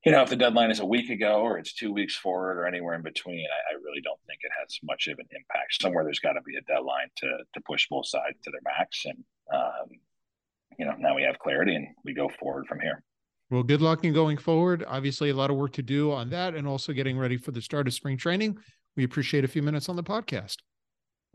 you 0.07 0.13
know, 0.13 0.23
if 0.23 0.31
the 0.31 0.37
deadline 0.37 0.71
is 0.71 0.79
a 0.79 0.87
week 0.87 1.11
ago 1.11 1.41
or 1.41 1.59
it's 1.59 1.73
two 1.73 1.93
weeks 1.93 2.15
forward 2.15 2.59
or 2.59 2.67
anywhere 2.67 2.95
in 2.95 3.03
between, 3.03 3.45
I, 3.45 3.75
I 3.75 3.83
really 3.83 4.01
don't 4.01 4.21
think 4.29 4.39
it 4.43 4.53
has 4.59 4.79
much 4.85 5.09
of 5.09 5.19
an 5.19 5.27
impact. 5.33 5.83
Somewhere 5.83 6.05
there's 6.05 6.21
got 6.21 6.35
to 6.35 6.41
be 6.43 6.57
a 6.57 6.61
deadline 6.63 7.09
to 7.17 7.39
to 7.55 7.61
push 7.67 7.89
both 7.91 8.07
sides 8.07 8.39
to 8.45 8.53
their 8.53 8.61
max, 8.65 9.05
and 9.05 9.25
um, 9.53 9.89
you 10.79 10.87
know, 10.87 10.95
now 10.97 11.17
we 11.17 11.23
have 11.23 11.41
clarity 11.41 11.75
and 11.75 11.89
we 12.05 12.15
go 12.15 12.31
forward 12.39 12.69
from 12.69 12.79
here. 12.79 13.03
Well, 13.51 13.65
good 13.65 13.83
luck 13.83 14.05
in 14.05 14.13
going 14.13 14.39
forward. 14.39 14.85
Obviously, 14.87 15.31
a 15.31 15.35
lot 15.35 15.51
of 15.51 15.57
work 15.57 15.73
to 15.73 15.83
do 15.83 16.13
on 16.13 16.31
that, 16.31 16.55
and 16.55 16.69
also 16.69 16.93
getting 16.93 17.19
ready 17.19 17.37
for 17.37 17.51
the 17.51 17.61
start 17.61 17.89
of 17.89 17.95
spring 17.95 18.17
training. 18.17 18.59
We 18.97 19.03
appreciate 19.03 19.45
a 19.45 19.49
few 19.49 19.63
minutes 19.63 19.89
on 19.89 19.97
the 19.97 20.05
podcast. 20.05 20.59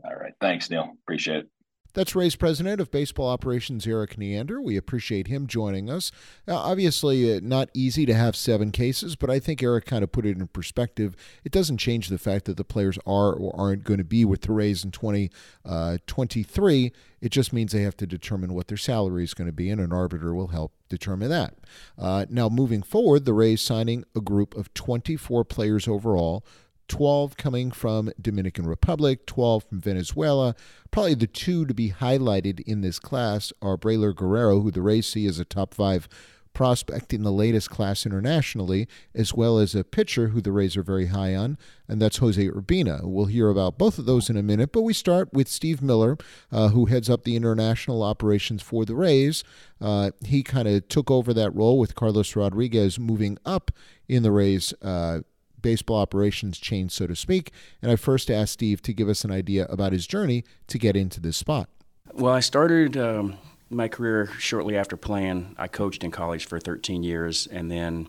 All 0.02 0.16
right, 0.16 0.32
thanks, 0.40 0.70
Neil. 0.70 0.92
Appreciate 1.04 1.40
it. 1.40 1.48
That's 1.94 2.14
Rays 2.14 2.36
president 2.36 2.80
of 2.80 2.90
baseball 2.90 3.28
operations, 3.28 3.86
Erik 3.86 4.16
Neander. 4.16 4.60
We 4.60 4.76
appreciate 4.76 5.26
him 5.26 5.46
joining 5.46 5.90
us. 5.90 6.10
Obviously, 6.48 7.36
uh, 7.36 7.40
not 7.42 7.68
easy 7.74 8.06
to 8.06 8.14
have 8.14 8.34
seven 8.34 8.70
cases, 8.72 9.14
but 9.14 9.28
I 9.28 9.38
think 9.38 9.62
Erik 9.62 9.84
kind 9.84 10.02
of 10.02 10.10
put 10.10 10.24
it 10.24 10.38
in 10.38 10.46
perspective. 10.48 11.14
It 11.44 11.52
doesn't 11.52 11.78
change 11.78 12.08
the 12.08 12.18
fact 12.18 12.46
that 12.46 12.56
the 12.56 12.64
players 12.64 12.98
are 13.06 13.34
or 13.34 13.54
aren't 13.54 13.84
going 13.84 13.98
to 13.98 14.04
be 14.04 14.24
with 14.24 14.42
the 14.42 14.52
Rays 14.52 14.84
in 14.84 14.90
2023. 14.90 16.86
Uh, 16.86 16.88
it 17.20 17.30
just 17.30 17.52
means 17.52 17.72
they 17.72 17.82
have 17.82 17.96
to 17.98 18.06
determine 18.06 18.54
what 18.54 18.68
their 18.68 18.76
salary 18.78 19.24
is 19.24 19.34
going 19.34 19.46
to 19.46 19.52
be, 19.52 19.68
and 19.68 19.80
an 19.80 19.92
arbiter 19.92 20.34
will 20.34 20.48
help 20.48 20.72
determine 20.88 21.28
that. 21.28 21.54
Uh, 21.98 22.24
now, 22.30 22.48
moving 22.48 22.82
forward, 22.82 23.24
the 23.26 23.34
Rays 23.34 23.60
signing 23.60 24.04
a 24.16 24.20
group 24.20 24.56
of 24.56 24.72
24 24.74 25.44
players 25.44 25.86
overall 25.86 26.44
12 26.88 27.36
coming 27.36 27.70
from 27.70 28.12
Dominican 28.20 28.66
Republic, 28.66 29.26
12 29.26 29.64
from 29.64 29.80
Venezuela. 29.80 30.54
Probably 30.90 31.14
the 31.14 31.26
two 31.26 31.64
to 31.66 31.74
be 31.74 31.90
highlighted 31.90 32.60
in 32.60 32.80
this 32.80 32.98
class 32.98 33.52
are 33.62 33.76
Brailer 33.76 34.14
Guerrero, 34.14 34.60
who 34.60 34.70
the 34.70 34.82
Rays 34.82 35.06
see 35.06 35.26
as 35.26 35.38
a 35.38 35.44
top 35.44 35.74
five 35.74 36.08
prospect 36.52 37.12
in 37.12 37.22
the 37.22 37.32
latest 37.32 37.70
class 37.70 38.04
internationally, 38.06 38.88
as 39.14 39.34
well 39.34 39.58
as 39.58 39.74
a 39.74 39.84
pitcher 39.84 40.28
who 40.28 40.40
the 40.40 40.52
Rays 40.52 40.76
are 40.76 40.82
very 40.82 41.06
high 41.06 41.34
on, 41.34 41.58
and 41.88 42.00
that's 42.00 42.18
Jose 42.18 42.46
Urbina. 42.48 43.00
We'll 43.04 43.26
hear 43.26 43.48
about 43.48 43.78
both 43.78 43.98
of 43.98 44.06
those 44.06 44.28
in 44.28 44.36
a 44.36 44.42
minute, 44.42 44.72
but 44.72 44.82
we 44.82 44.92
start 44.92 45.32
with 45.32 45.48
Steve 45.48 45.82
Miller, 45.82 46.16
uh, 46.50 46.68
who 46.68 46.86
heads 46.86 47.08
up 47.08 47.24
the 47.24 47.36
international 47.36 48.02
operations 48.02 48.62
for 48.62 48.84
the 48.84 48.94
Rays. 48.94 49.44
Uh, 49.80 50.10
he 50.24 50.42
kind 50.42 50.68
of 50.68 50.88
took 50.88 51.10
over 51.10 51.32
that 51.34 51.54
role 51.54 51.78
with 51.78 51.94
Carlos 51.94 52.36
Rodriguez 52.36 52.98
moving 52.98 53.38
up 53.44 53.70
in 54.08 54.22
the 54.22 54.32
Rays 54.32 54.74
uh, 54.82 55.20
baseball 55.62 55.96
operations 55.96 56.58
chain, 56.58 56.88
so 56.88 57.06
to 57.06 57.16
speak. 57.16 57.52
And 57.80 57.90
I 57.90 57.96
first 57.96 58.30
asked 58.30 58.54
Steve 58.54 58.82
to 58.82 58.92
give 58.92 59.08
us 59.08 59.24
an 59.24 59.30
idea 59.30 59.66
about 59.66 59.92
his 59.92 60.06
journey 60.06 60.44
to 60.68 60.78
get 60.78 60.96
into 60.96 61.20
this 61.20 61.36
spot. 61.36 61.68
Well, 62.12 62.34
I 62.34 62.40
started 62.40 62.96
um, 62.96 63.38
my 63.70 63.88
career 63.88 64.26
shortly 64.38 64.76
after 64.76 64.96
playing. 64.96 65.54
I 65.58 65.68
coached 65.68 66.04
in 66.04 66.10
college 66.10 66.46
for 66.46 66.60
13 66.60 67.02
years, 67.02 67.46
and 67.46 67.70
then 67.70 68.08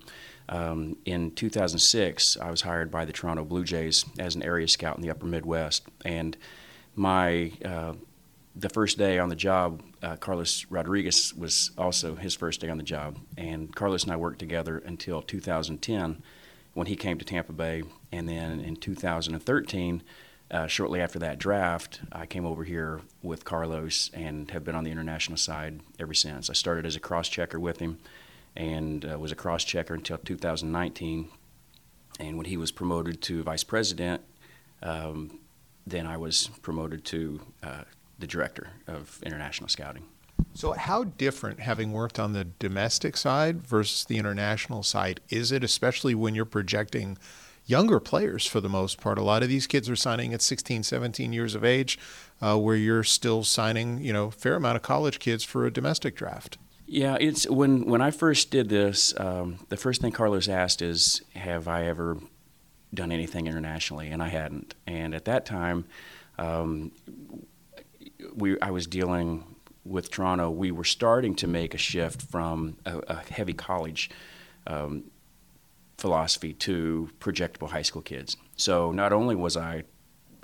um, 0.49 0.97
in 1.05 1.31
2006, 1.31 2.37
I 2.37 2.51
was 2.51 2.61
hired 2.61 2.91
by 2.91 3.05
the 3.05 3.13
Toronto 3.13 3.45
Blue 3.45 3.63
Jays 3.63 4.05
as 4.19 4.35
an 4.35 4.43
area 4.43 4.67
scout 4.67 4.97
in 4.97 5.01
the 5.01 5.09
Upper 5.09 5.25
Midwest. 5.25 5.87
And 6.03 6.35
my 6.95 7.53
uh, 7.63 7.93
the 8.55 8.69
first 8.69 8.97
day 8.97 9.19
on 9.19 9.29
the 9.29 9.35
job, 9.35 9.81
uh, 10.01 10.15
Carlos 10.17 10.65
Rodriguez 10.69 11.33
was 11.33 11.71
also 11.77 12.15
his 12.15 12.35
first 12.35 12.61
day 12.61 12.69
on 12.69 12.77
the 12.77 12.83
job, 12.83 13.17
and 13.37 13.73
Carlos 13.73 14.03
and 14.03 14.11
I 14.11 14.15
worked 14.15 14.39
together 14.39 14.77
until 14.85 15.21
2010 15.21 16.21
when 16.73 16.87
he 16.87 16.95
came 16.95 17.17
to 17.17 17.25
Tampa 17.25 17.53
Bay, 17.53 17.83
and 18.11 18.27
then 18.27 18.59
in 18.59 18.75
2013. 18.75 20.03
Uh, 20.51 20.67
shortly 20.67 21.01
after 21.01 21.17
that 21.17 21.39
draft, 21.39 22.01
I 22.11 22.27
came 22.27 22.45
over 22.45 22.63
here 22.63 23.01
with 23.23 23.43
Carlos 23.43 24.11
and 24.13 24.51
have 24.51 24.63
been 24.63 24.75
on 24.75 24.83
the 24.83 24.91
international 24.91 25.37
side 25.37 25.79
ever 25.99 26.13
since. 26.13 26.47
I 26.47 26.53
started 26.53 26.85
as 26.85 26.95
a 26.95 26.99
cross 26.99 27.27
checker 27.27 27.59
with 27.59 27.79
him 27.79 27.97
and 28.55 29.03
uh, 29.03 29.17
was 29.17 29.31
a 29.31 29.35
cross 29.35 29.63
checker 29.63 29.95
until 29.95 30.19
2019. 30.19 31.29
And 32.19 32.37
when 32.37 32.45
he 32.45 32.57
was 32.57 32.71
promoted 32.71 33.21
to 33.23 33.41
vice 33.41 33.63
president, 33.63 34.21
um, 34.83 35.39
then 35.87 36.05
I 36.05 36.17
was 36.17 36.51
promoted 36.61 37.03
to 37.05 37.41
uh, 37.63 37.83
the 38.19 38.27
director 38.27 38.69
of 38.87 39.19
international 39.23 39.69
scouting. 39.69 40.03
So, 40.55 40.73
how 40.73 41.05
different, 41.05 41.59
having 41.59 41.91
worked 41.91 42.19
on 42.19 42.33
the 42.33 42.45
domestic 42.45 43.17
side 43.17 43.63
versus 43.63 44.05
the 44.05 44.17
international 44.17 44.83
side, 44.83 45.19
is 45.29 45.51
it, 45.51 45.63
especially 45.63 46.13
when 46.13 46.35
you're 46.35 46.45
projecting 46.45 47.17
younger 47.65 47.99
players 47.99 48.45
for 48.45 48.61
the 48.61 48.69
most 48.69 49.01
part? 49.01 49.17
A 49.17 49.23
lot 49.23 49.41
of 49.41 49.49
these 49.49 49.65
kids 49.65 49.89
are 49.89 49.95
signing 49.95 50.33
at 50.33 50.41
16, 50.41 50.83
17 50.83 51.33
years 51.33 51.55
of 51.55 51.63
age, 51.63 51.97
uh, 52.39 52.57
where 52.57 52.75
you're 52.75 53.03
still 53.03 53.43
signing, 53.43 53.99
you 53.99 54.13
know, 54.13 54.25
a 54.25 54.31
fair 54.31 54.55
amount 54.55 54.75
of 54.75 54.83
college 54.83 55.17
kids 55.17 55.43
for 55.43 55.65
a 55.65 55.71
domestic 55.71 56.15
draft. 56.15 56.57
Yeah, 56.85 57.17
it's 57.19 57.49
when 57.49 57.85
when 57.85 58.01
I 58.01 58.11
first 58.11 58.51
did 58.51 58.69
this, 58.69 59.19
um, 59.19 59.65
the 59.69 59.77
first 59.77 60.01
thing 60.01 60.11
Carlos 60.11 60.47
asked 60.47 60.81
is, 60.81 61.23
"Have 61.33 61.67
I 61.67 61.85
ever 61.85 62.19
done 62.93 63.11
anything 63.11 63.47
internationally?" 63.47 64.09
And 64.09 64.21
I 64.21 64.27
hadn't. 64.27 64.75
And 64.85 65.15
at 65.15 65.25
that 65.25 65.45
time, 65.45 65.85
um, 66.37 66.91
we 68.35 68.59
I 68.61 68.69
was 68.69 68.85
dealing 68.85 69.52
with 69.85 70.09
Toronto. 70.09 70.49
We 70.49 70.71
were 70.71 70.83
starting 70.83 71.35
to 71.35 71.47
make 71.47 71.73
a 71.73 71.77
shift 71.77 72.21
from 72.21 72.77
a, 72.85 72.99
a 73.07 73.15
heavy 73.29 73.53
college 73.53 74.09
um, 74.67 75.05
philosophy 75.97 76.53
to 76.53 77.09
projectable 77.19 77.69
high 77.69 77.81
school 77.81 78.01
kids. 78.01 78.37
So 78.55 78.91
not 78.91 79.13
only 79.13 79.35
was 79.35 79.57
I 79.57 79.83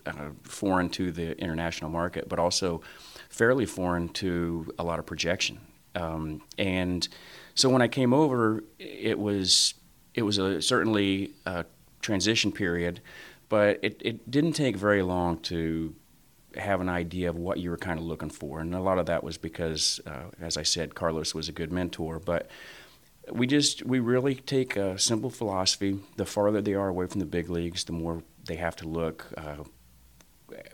uh, 0.05 0.29
foreign 0.43 0.89
to 0.89 1.11
the 1.11 1.37
international 1.37 1.89
market, 1.89 2.29
but 2.29 2.39
also 2.39 2.81
fairly 3.29 3.65
foreign 3.65 4.09
to 4.09 4.73
a 4.79 4.83
lot 4.83 4.99
of 4.99 5.05
projection. 5.05 5.59
Um, 5.95 6.41
and 6.57 7.07
so 7.55 7.69
when 7.69 7.81
I 7.81 7.87
came 7.87 8.13
over, 8.13 8.63
it 8.77 9.19
was 9.19 9.73
it 10.13 10.23
was 10.23 10.37
a 10.37 10.61
certainly 10.61 11.31
a 11.45 11.65
transition 12.01 12.51
period, 12.51 13.01
but 13.49 13.79
it, 13.81 14.01
it 14.03 14.31
didn't 14.31 14.53
take 14.53 14.75
very 14.75 15.01
long 15.01 15.37
to 15.39 15.93
have 16.55 16.81
an 16.81 16.89
idea 16.89 17.29
of 17.29 17.35
what 17.35 17.59
you 17.59 17.69
were 17.69 17.77
kind 17.77 17.99
of 17.99 18.05
looking 18.05 18.29
for. 18.29 18.59
And 18.59 18.73
a 18.73 18.79
lot 18.79 18.99
of 18.99 19.05
that 19.07 19.23
was 19.23 19.37
because, 19.37 19.99
uh, 20.05 20.31
as 20.41 20.57
I 20.57 20.63
said, 20.63 20.95
Carlos 20.95 21.35
was 21.35 21.47
a 21.47 21.51
good 21.51 21.71
mentor. 21.71 22.19
But 22.19 22.49
we 23.31 23.45
just 23.47 23.85
we 23.85 23.99
really 23.99 24.35
take 24.35 24.75
a 24.75 24.97
simple 24.97 25.29
philosophy. 25.29 25.99
The 26.17 26.25
farther 26.25 26.61
they 26.61 26.73
are 26.73 26.87
away 26.87 27.07
from 27.07 27.19
the 27.19 27.25
big 27.25 27.49
leagues, 27.49 27.83
the 27.83 27.93
more 27.93 28.23
they 28.45 28.55
have 28.55 28.75
to 28.77 28.87
look 28.87 29.27
uh, 29.37 29.63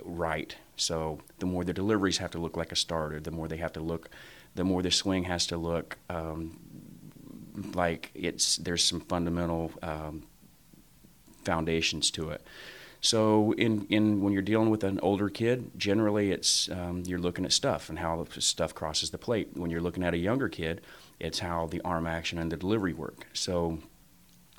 right. 0.03 0.55
So 0.77 1.20
the 1.39 1.46
more 1.46 1.63
the 1.63 1.74
deliveries 1.74 2.17
have 2.17 2.32
to 2.32 2.39
look 2.39 2.58
like 2.58 2.72
a 2.72 2.75
starter, 2.75 3.20
the 3.20 3.32
more 3.32 3.48
they 3.48 3.58
have 3.58 3.74
to 3.74 3.82
look 3.82 4.10
the 4.55 4.63
more 4.63 4.82
the 4.82 4.91
swing 4.91 5.25
has 5.25 5.46
to 5.48 5.58
look 5.58 5.98
um, 6.10 6.58
like 7.74 8.10
it's 8.15 8.58
there's 8.58 8.84
some 8.84 9.01
fundamental 9.01 9.72
um, 9.82 10.24
foundations 11.44 12.10
to 12.12 12.29
it. 12.29 12.41
So 13.02 13.54
in, 13.54 13.86
in 13.90 14.22
when 14.22 14.34
you're 14.34 14.42
dealing 14.42 14.70
with 14.70 14.84
an 14.84 15.00
older 15.02 15.30
kid, 15.30 15.72
generally 15.78 16.32
it's 16.32 16.70
um, 16.70 17.04
you're 17.06 17.20
looking 17.20 17.46
at 17.46 17.52
stuff 17.52 17.90
and 17.90 18.00
how 18.00 18.25
the 18.34 18.42
stuff 18.42 18.74
crosses 18.74 19.10
the 19.12 19.18
plate. 19.18 19.50
When 19.54 19.70
you're 19.70 19.82
looking 19.82 20.04
at 20.04 20.14
a 20.14 20.18
younger 20.18 20.50
kid, 20.50 20.82
it's 21.20 21.40
how 21.40 21.68
the 21.68 21.82
arm 21.82 22.08
action 22.08 22.38
and 22.38 22.52
the 22.52 22.58
delivery 22.58 22.94
work. 22.94 23.28
So 23.34 23.80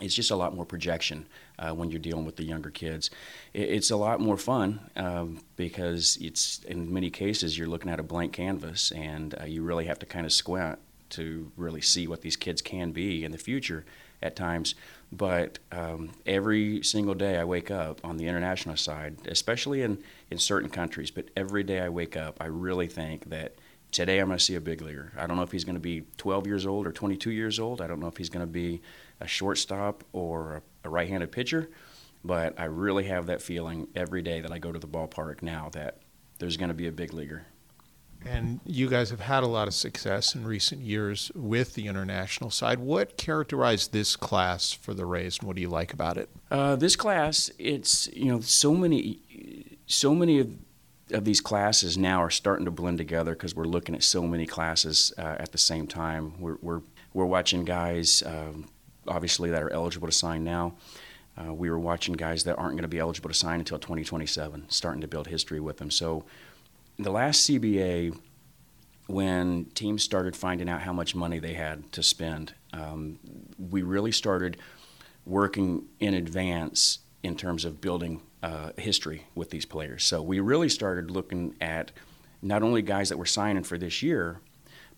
it's 0.01 0.15
just 0.15 0.31
a 0.31 0.37
lot 0.37 0.55
more 0.55 0.67
projection 0.67 1.27
uh, 1.59 1.71
when 1.71 1.91
you're 1.91 1.99
dealing 1.99 2.25
with 2.25 2.37
the 2.37 2.45
younger 2.45 2.71
kids. 2.71 3.11
it's 3.55 3.91
a 3.91 3.97
lot 3.97 4.21
more 4.21 4.37
fun 4.37 4.79
um, 4.97 5.41
because 5.57 6.19
it's 6.21 6.63
in 6.65 6.93
many 6.93 7.11
cases 7.11 7.57
you're 7.57 7.67
looking 7.67 7.91
at 7.91 7.99
a 7.99 8.03
blank 8.03 8.35
canvas 8.35 8.93
and 8.93 9.35
uh, 9.41 9.45
you 9.45 9.63
really 9.63 9.87
have 9.87 9.99
to 9.99 10.07
kind 10.07 10.27
of 10.27 10.33
squint 10.33 10.79
to 11.09 11.51
really 11.57 11.81
see 11.81 12.07
what 12.07 12.21
these 12.21 12.37
kids 12.37 12.61
can 12.61 12.93
be 12.93 13.25
in 13.25 13.33
the 13.33 13.39
future 13.39 13.85
at 14.23 14.37
times. 14.37 14.75
But 15.13 15.59
um, 15.71 16.11
every 16.27 16.83
single 16.83 17.15
day 17.15 17.39
I 17.39 17.45
wake 17.45 17.71
up 17.71 18.01
on 18.05 18.17
the 18.17 18.27
international 18.27 18.77
side, 18.77 19.17
especially 19.27 19.83
in, 19.83 19.99
in 20.31 20.39
certain 20.39 20.69
countries, 20.69 21.11
but 21.11 21.31
every 21.37 21.63
day 21.63 21.81
I 21.81 21.89
wake 21.89 22.17
up, 22.17 22.39
I 22.41 22.47
really 22.47 22.89
think 22.89 23.31
that 23.31 23.55
today 23.93 24.19
I'm 24.19 24.27
going 24.27 24.39
to 24.39 24.45
see 24.45 24.57
a 24.57 24.61
big 24.61 24.83
leaguer. 24.83 25.13
I 25.17 25.27
don't 25.27 25.37
know 25.37 25.43
if 25.43 25.53
he's 25.53 25.65
going 25.65 25.77
to 25.77 25.81
be 25.81 26.03
12 26.17 26.47
years 26.47 26.67
old 26.67 26.87
or 26.87 26.93
22 26.93 27.31
years 27.31 27.61
old. 27.61 27.81
I 27.81 27.87
don't 27.87 28.01
know 28.01 28.09
if 28.09 28.17
he's 28.17 28.29
going 28.29 28.45
to 28.45 28.53
be 28.53 28.83
a 29.21 29.27
shortstop 29.27 30.05
or 30.13 30.63
a, 30.85 30.89
a 30.89 30.91
right 30.91 31.09
handed 31.09 31.31
pitcher, 31.31 31.71
but 32.25 32.59
I 32.59 32.65
really 32.65 33.05
have 33.05 33.27
that 33.27 33.41
feeling 33.41 33.87
every 33.95 34.23
day 34.23 34.41
that 34.41 34.53
I 34.53 34.59
go 34.59 34.73
to 34.73 34.79
the 34.79 34.89
ballpark 34.89 35.41
now 35.41 35.71
that 35.73 35.99
there's 36.39 36.57
going 36.57 36.69
to 36.69 36.75
be 36.75 36.89
a 36.89 36.93
big 36.93 37.13
leaguer. 37.13 37.47
And 38.25 38.61
you 38.65 38.89
guys 38.89 39.11
have 39.11 39.21
had 39.21 39.43
a 39.43 39.47
lot 39.47 39.69
of 39.69 39.75
success 39.75 40.35
in 40.35 40.45
recent 40.45 40.81
years 40.81 41.31
with 41.35 41.75
the 41.75 41.87
international 41.87 42.51
side. 42.51 42.79
What 42.79 43.17
characterized 43.17 43.93
this 43.93 44.17
class 44.17 44.73
for 44.73 44.95
the 44.95 45.07
Rays, 45.07 45.39
and 45.39 45.47
what 45.47 45.57
do 45.57 45.63
you 45.63 45.69
like 45.69 45.93
about 45.93 46.17
it? 46.17 46.29
Uh, 46.51 46.77
this 46.77 46.97
class, 46.97 47.51
it's 47.59 48.09
you 48.09 48.27
know 48.27 48.41
so 48.41 48.75
many, 48.75 49.79
so 49.87 50.15
many 50.15 50.41
of, 50.41 50.51
of 51.13 51.25
these 51.25 51.41
classes 51.41 51.97
now 51.97 52.21
are 52.23 52.31
starting 52.31 52.65
to 52.65 52.71
blend 52.71 52.99
together 52.99 53.33
because 53.33 53.55
we're 53.55 53.65
looking 53.65 53.95
at 53.95 54.03
so 54.03 54.23
many 54.23 54.47
classes 54.47 55.13
uh, 55.19 55.37
at 55.39 55.53
the 55.53 55.59
same 55.59 55.87
time. 55.87 56.41
We're 56.41 56.59
we're, 56.61 56.83
we're 57.15 57.27
watching 57.27 57.65
guys, 57.65 58.23
um, 58.27 58.69
obviously 59.07 59.51
that 59.51 59.63
are 59.63 59.71
eligible 59.71 60.09
to 60.09 60.15
sign 60.15 60.43
now. 60.43 60.75
Uh, 61.39 61.53
we 61.53 61.71
were 61.71 61.79
watching 61.79 62.15
guys 62.15 62.45
that 62.45 62.57
aren't 62.57 62.73
going 62.73 62.83
to 62.83 62.89
be 62.89 62.99
eligible 62.99 63.29
to 63.29 63.35
sign 63.35 63.59
until 63.59 63.79
2027, 63.79 64.65
starting 64.69 65.03
to 65.03 65.09
build 65.09 65.27
history 65.27 65.61
with 65.61 65.77
them. 65.77 65.91
So 65.91 66.25
the 66.99 67.11
last 67.11 67.49
CBA, 67.49 68.19
when 69.07 69.67
teams 69.67 70.03
started 70.03 70.35
finding 70.35 70.69
out 70.69 70.83
how 70.83 70.93
much 70.93 71.15
money 71.15 71.39
they 71.39 71.55
had 71.55 71.93
to 71.93 72.03
spend, 72.03 72.55
um, 72.73 73.19
we 73.59 73.83
really 73.83 74.13
started 74.13 74.57
working 75.25 75.85
in 76.01 76.15
advance 76.15 77.01
in 77.23 77.37
terms 77.37 77.65
of 77.65 77.81
building 77.81 78.23
uh, 78.43 78.71
history 78.77 79.27
with 79.35 79.51
these 79.51 79.67
players. 79.67 80.05
So 80.05 80.23
we 80.23 80.41
really 80.41 80.69
started 80.69 81.11
looking 81.11 81.55
at 81.61 81.93
not 82.43 82.63
only 82.63 82.83
guys 82.83 83.09
that 83.09 83.19
were 83.19 83.27
signing 83.27 83.65
for 83.65 83.79
this 83.79 84.03
year, 84.03 84.41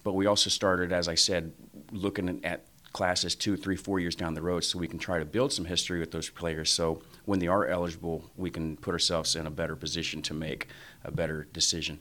but 0.04 0.12
we 0.12 0.26
also 0.26 0.50
started, 0.50 0.92
as 0.92 1.08
I 1.08 1.14
said, 1.14 1.52
looking 1.90 2.44
at 2.44 2.64
classes 2.92 3.34
two, 3.34 3.56
three, 3.56 3.76
four 3.76 4.00
years 4.00 4.14
down 4.14 4.34
the 4.34 4.42
road 4.42 4.64
so 4.64 4.78
we 4.78 4.88
can 4.88 4.98
try 4.98 5.18
to 5.18 5.24
build 5.24 5.52
some 5.52 5.64
history 5.64 6.00
with 6.00 6.10
those 6.10 6.28
players. 6.28 6.70
So 6.70 7.02
when 7.28 7.40
they 7.40 7.46
are 7.46 7.66
eligible, 7.66 8.24
we 8.38 8.50
can 8.50 8.74
put 8.78 8.92
ourselves 8.92 9.36
in 9.36 9.46
a 9.46 9.50
better 9.50 9.76
position 9.76 10.22
to 10.22 10.32
make 10.32 10.66
a 11.04 11.10
better 11.10 11.46
decision. 11.52 12.00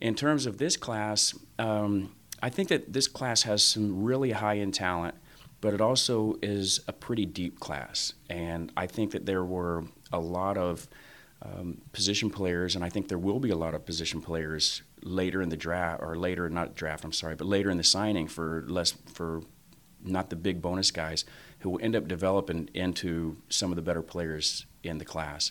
In 0.00 0.14
terms 0.14 0.46
of 0.46 0.56
this 0.56 0.74
class, 0.78 1.34
um, 1.58 2.14
I 2.42 2.48
think 2.48 2.70
that 2.70 2.90
this 2.90 3.06
class 3.06 3.42
has 3.42 3.62
some 3.62 4.02
really 4.02 4.30
high 4.30 4.58
end 4.58 4.72
talent, 4.72 5.16
but 5.60 5.74
it 5.74 5.82
also 5.82 6.38
is 6.42 6.80
a 6.88 6.94
pretty 6.94 7.26
deep 7.26 7.60
class. 7.60 8.14
And 8.30 8.72
I 8.74 8.86
think 8.86 9.10
that 9.10 9.26
there 9.26 9.44
were 9.44 9.84
a 10.10 10.18
lot 10.18 10.56
of 10.56 10.88
um, 11.42 11.82
position 11.92 12.30
players, 12.30 12.74
and 12.74 12.82
I 12.82 12.88
think 12.88 13.08
there 13.08 13.18
will 13.18 13.40
be 13.40 13.50
a 13.50 13.56
lot 13.56 13.74
of 13.74 13.84
position 13.84 14.22
players 14.22 14.80
later 15.02 15.42
in 15.42 15.50
the 15.50 15.58
draft, 15.58 16.02
or 16.02 16.16
later, 16.16 16.48
not 16.48 16.74
draft, 16.74 17.04
I'm 17.04 17.12
sorry, 17.12 17.34
but 17.34 17.46
later 17.46 17.70
in 17.70 17.76
the 17.76 17.84
signing 17.84 18.28
for 18.28 18.64
less 18.66 18.92
for 19.12 19.42
not 20.04 20.30
the 20.30 20.36
big 20.36 20.62
bonus 20.62 20.90
guys, 20.90 21.24
who 21.60 21.70
will 21.70 21.80
end 21.82 21.96
up 21.96 22.06
developing 22.06 22.68
into 22.74 23.36
some 23.48 23.70
of 23.70 23.76
the 23.76 23.82
better 23.82 24.02
players 24.02 24.66
in 24.82 24.98
the 24.98 25.04
class. 25.04 25.50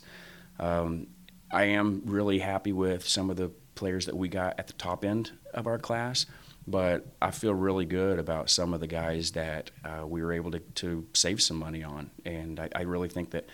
Um, 0.59 1.07
I 1.51 1.65
am 1.65 2.01
really 2.05 2.39
happy 2.39 2.71
with 2.71 3.07
some 3.07 3.29
of 3.29 3.37
the 3.37 3.51
players 3.75 4.05
that 4.05 4.15
we 4.15 4.27
got 4.27 4.59
at 4.59 4.67
the 4.67 4.73
top 4.73 5.03
end 5.03 5.31
of 5.53 5.67
our 5.67 5.79
class, 5.79 6.25
but 6.67 7.05
I 7.21 7.31
feel 7.31 7.53
really 7.53 7.85
good 7.85 8.19
about 8.19 8.49
some 8.49 8.73
of 8.73 8.79
the 8.79 8.87
guys 8.87 9.31
that 9.31 9.71
uh, 9.83 10.05
we 10.07 10.21
were 10.21 10.33
able 10.33 10.51
to, 10.51 10.59
to 10.59 11.05
save 11.13 11.41
some 11.41 11.57
money 11.57 11.83
on. 11.83 12.11
And 12.25 12.59
I, 12.59 12.69
I 12.75 12.81
really 12.83 13.09
think 13.09 13.31
that 13.31 13.47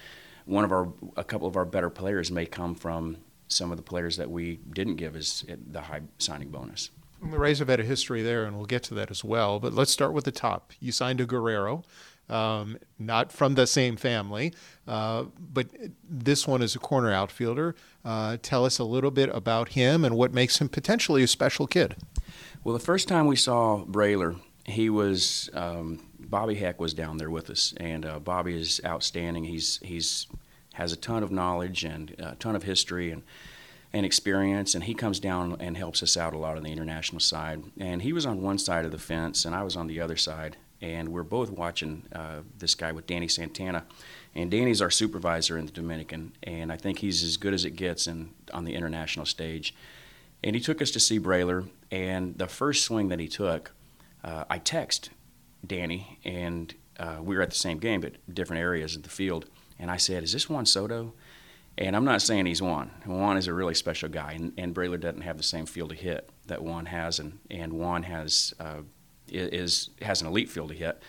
one 0.45 0.63
of 0.63 0.71
our, 0.71 0.91
a 1.15 1.23
couple 1.23 1.47
of 1.47 1.55
our 1.55 1.65
better 1.65 1.89
players 1.89 2.31
may 2.31 2.45
come 2.45 2.75
from 2.75 3.17
some 3.47 3.71
of 3.71 3.77
the 3.77 3.83
players 3.83 4.17
that 4.17 4.29
we 4.29 4.57
didn't 4.73 4.95
give 4.95 5.15
as 5.15 5.43
the 5.71 5.81
high 5.81 6.01
signing 6.19 6.49
bonus. 6.49 6.91
The 7.21 7.38
Rays 7.38 7.59
have 7.59 7.67
had 7.67 7.79
a 7.79 7.83
history 7.83 8.21
there, 8.21 8.45
and 8.45 8.55
we'll 8.55 8.65
get 8.65 8.83
to 8.83 8.93
that 8.95 9.11
as 9.11 9.23
well. 9.23 9.59
But 9.59 9.73
let's 9.73 9.91
start 9.91 10.13
with 10.13 10.25
the 10.25 10.31
top. 10.31 10.71
You 10.79 10.91
signed 10.91 11.19
a 11.19 11.25
Guerrero, 11.25 11.83
um, 12.29 12.77
not 12.97 13.31
from 13.31 13.55
the 13.55 13.67
same 13.67 13.97
family, 13.97 14.53
uh, 14.88 15.25
but 15.38 15.67
this 16.07 16.47
one 16.47 16.61
is 16.61 16.75
a 16.75 16.79
corner 16.79 17.11
outfielder. 17.11 17.75
Uh, 18.05 18.38
tell 18.41 18.65
us 18.65 18.79
a 18.79 18.83
little 18.83 19.11
bit 19.11 19.29
about 19.33 19.69
him 19.69 20.05
and 20.05 20.15
what 20.15 20.33
makes 20.33 20.61
him 20.61 20.69
potentially 20.69 21.23
a 21.23 21.27
special 21.27 21.67
kid. 21.67 21.95
Well, 22.63 22.73
the 22.73 22.83
first 22.83 23.07
time 23.07 23.25
we 23.25 23.35
saw 23.35 23.83
Brailer, 23.85 24.39
he 24.65 24.89
was 24.89 25.49
um, 25.53 26.07
Bobby 26.19 26.55
Heck 26.55 26.79
was 26.79 26.93
down 26.93 27.17
there 27.17 27.29
with 27.29 27.49
us, 27.49 27.73
and 27.77 28.05
uh, 28.05 28.19
Bobby 28.19 28.59
is 28.59 28.79
outstanding. 28.85 29.43
He's 29.43 29.79
he's 29.81 30.27
has 30.73 30.93
a 30.93 30.95
ton 30.95 31.23
of 31.23 31.31
knowledge 31.31 31.83
and 31.83 32.15
a 32.19 32.35
ton 32.35 32.55
of 32.55 32.63
history 32.63 33.11
and 33.11 33.23
and 33.91 34.05
experience, 34.05 34.75
and 34.75 34.84
he 34.84 34.93
comes 34.93 35.19
down 35.19 35.58
and 35.60 35.75
helps 35.75 36.03
us 36.03 36.15
out 36.15 36.34
a 36.34 36.38
lot 36.38 36.58
on 36.58 36.63
the 36.63 36.72
international 36.72 37.19
side. 37.19 37.63
And 37.79 38.01
he 38.01 38.13
was 38.13 38.25
on 38.25 38.41
one 38.41 38.60
side 38.60 38.86
of 38.86 38.91
the 38.91 39.00
fence, 39.00 39.46
and 39.46 39.55
I 39.55 39.63
was 39.63 39.75
on 39.75 39.88
the 39.88 40.00
other 40.00 40.15
side, 40.15 40.58
and 40.81 41.10
we're 41.10 41.24
both 41.24 41.50
watching 41.50 42.03
uh, 42.13 42.41
this 42.58 42.75
guy 42.75 42.91
with 42.91 43.08
Danny 43.08 43.27
Santana. 43.27 43.86
And 44.36 44.51
Danny's 44.51 44.81
our 44.81 44.91
supervisor 44.91 45.58
in 45.58 45.65
the 45.65 45.72
Dominican, 45.72 46.34
and 46.43 46.72
I 46.72 46.77
think 46.77 47.00
he's 47.00 47.24
as 47.24 47.38
good 47.38 47.53
as 47.53 47.65
it 47.65 47.72
gets 47.72 48.05
in, 48.05 48.29
on 48.53 48.63
the 48.63 48.75
international 48.75 49.25
stage. 49.25 49.74
And 50.43 50.55
he 50.55 50.62
took 50.62 50.81
us 50.81 50.91
to 50.91 51.00
see 51.00 51.19
Brailer, 51.19 51.67
and 51.89 52.38
the 52.38 52.48
first 52.48 52.86
swing 52.86 53.10
that 53.10 53.19
he 53.19 53.27
took, 53.27 53.72
uh, 54.24 54.46
I 54.50 54.60
text 54.60 55.10
Danny, 55.65 56.19
and 56.24 56.74
uh, 57.00 57.17
we 57.22 57.36
were 57.36 57.41
at 57.41 57.50
the 57.50 57.55
same 57.55 57.79
game, 57.79 58.01
but 58.01 58.13
different 58.31 58.62
areas 58.62 58.96
of 58.96 59.03
the 59.03 59.10
field. 59.10 59.46
And 59.79 59.89
I 59.89 59.98
said, 59.98 60.24
"Is 60.24 60.34
this 60.34 60.50
Juan 60.50 60.65
Soto?" 60.65 61.13
And 61.79 61.95
I'm 61.95 62.03
not 62.03 62.21
saying 62.21 62.45
he's 62.45 62.62
Juan. 62.62 62.91
Juan 63.05 63.38
is 63.38 63.48
a 63.48 63.53
really 63.53 63.74
special 63.74 64.09
guy, 64.09 64.33
and, 64.33 64.51
and 64.57 64.75
Brailer 64.75 65.00
doesn't 65.00 65.21
have 65.21 65.38
the 65.38 65.43
same 65.43 65.65
field 65.65 65.91
to 65.91 65.95
hit 65.95 66.29
that 66.48 66.62
Juan 66.62 66.86
has, 66.88 67.19
and, 67.19 67.39
and 67.50 67.71
Juan 67.71 68.03
has 68.03 68.53
uh, 68.59 68.81
is 69.29 69.89
has 70.01 70.21
an 70.21 70.27
elite 70.27 70.50
field 70.50 70.69
to 70.69 70.75
hit. 70.75 71.01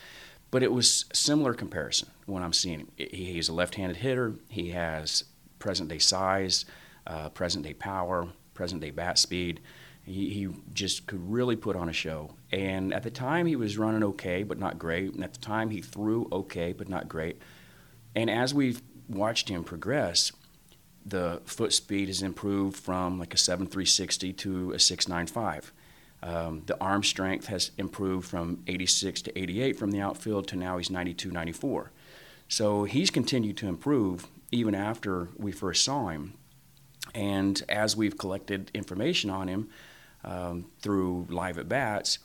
But 0.53 0.63
it 0.63 0.71
was 0.73 1.07
similar 1.13 1.55
comparison 1.55 2.11
when 2.27 2.45
I'm 2.45 2.53
seeing 2.53 2.81
him. 2.81 2.89
He's 2.97 3.49
a 3.49 3.53
left-handed 3.53 3.97
hitter. 3.97 4.35
He 4.49 4.71
has 4.71 5.25
present-day 5.59 5.99
size, 5.99 6.65
uh, 7.07 7.31
present-day 7.31 7.75
power, 7.75 8.29
present-day 8.55 8.91
bat 8.91 9.19
speed. 9.19 9.61
He, 10.05 10.31
he, 10.31 10.49
just 10.73 11.07
could 11.07 11.31
really 11.31 11.57
put 11.57 11.77
on 11.77 11.89
a 11.89 11.93
show. 11.93 12.35
And 12.51 12.95
at 12.95 13.03
the 13.03 13.11
time, 13.11 13.47
he 13.47 13.55
was 13.55 13.79
running 13.79 14.03
okay, 14.03 14.43
but 14.43 14.59
not 14.59 14.79
great. 14.79 15.15
And 15.15 15.23
at 15.23 15.35
the 15.35 15.41
time, 15.41 15.71
he 15.71 15.83
threw 15.83 16.29
okay, 16.33 16.73
but 16.73 16.89
not 16.89 17.09
great. 17.09 17.41
And 18.17 18.29
as 18.29 18.53
we've 18.53 18.83
watched 19.09 19.49
him 19.49 19.63
progress, 19.63 20.33
the 21.05 21.41
foot 21.45 21.73
speed 21.73 22.09
has 22.09 22.23
improved 22.23 22.77
from 22.77 23.19
like 23.19 23.35
a 23.35 23.37
7.360 23.37 24.37
to 24.39 24.73
a 24.73 24.77
6.95. 24.77 25.71
Um, 26.23 26.63
the 26.67 26.79
arm 26.81 27.03
strength 27.03 27.47
has 27.47 27.71
improved 27.79 28.29
from 28.29 28.63
86 28.67 29.23
to 29.23 29.39
88 29.39 29.79
from 29.79 29.91
the 29.91 30.01
outfield 30.01 30.49
to 30.49 30.57
now 30.57 30.77
he's 30.77 30.91
92, 30.91 31.31
94. 31.31 31.91
So 32.49 32.85
he's 32.85 33.11
continued 33.11 33.57
to 33.59 33.69
improve 33.69 34.27
even 34.51 34.75
after 34.75 35.29
we 35.37 35.53
first 35.53 35.85
saw 35.85 36.09
him. 36.09 36.35
And 37.15 37.63
as 37.69 37.97
we've 37.97 38.19
collected 38.19 38.71
information 38.75 39.31
on 39.31 39.49
him 39.49 39.71
um, 40.25 40.67
through 40.81 41.27
live 41.31 41.59
at 41.59 41.69
bats, 41.69 42.19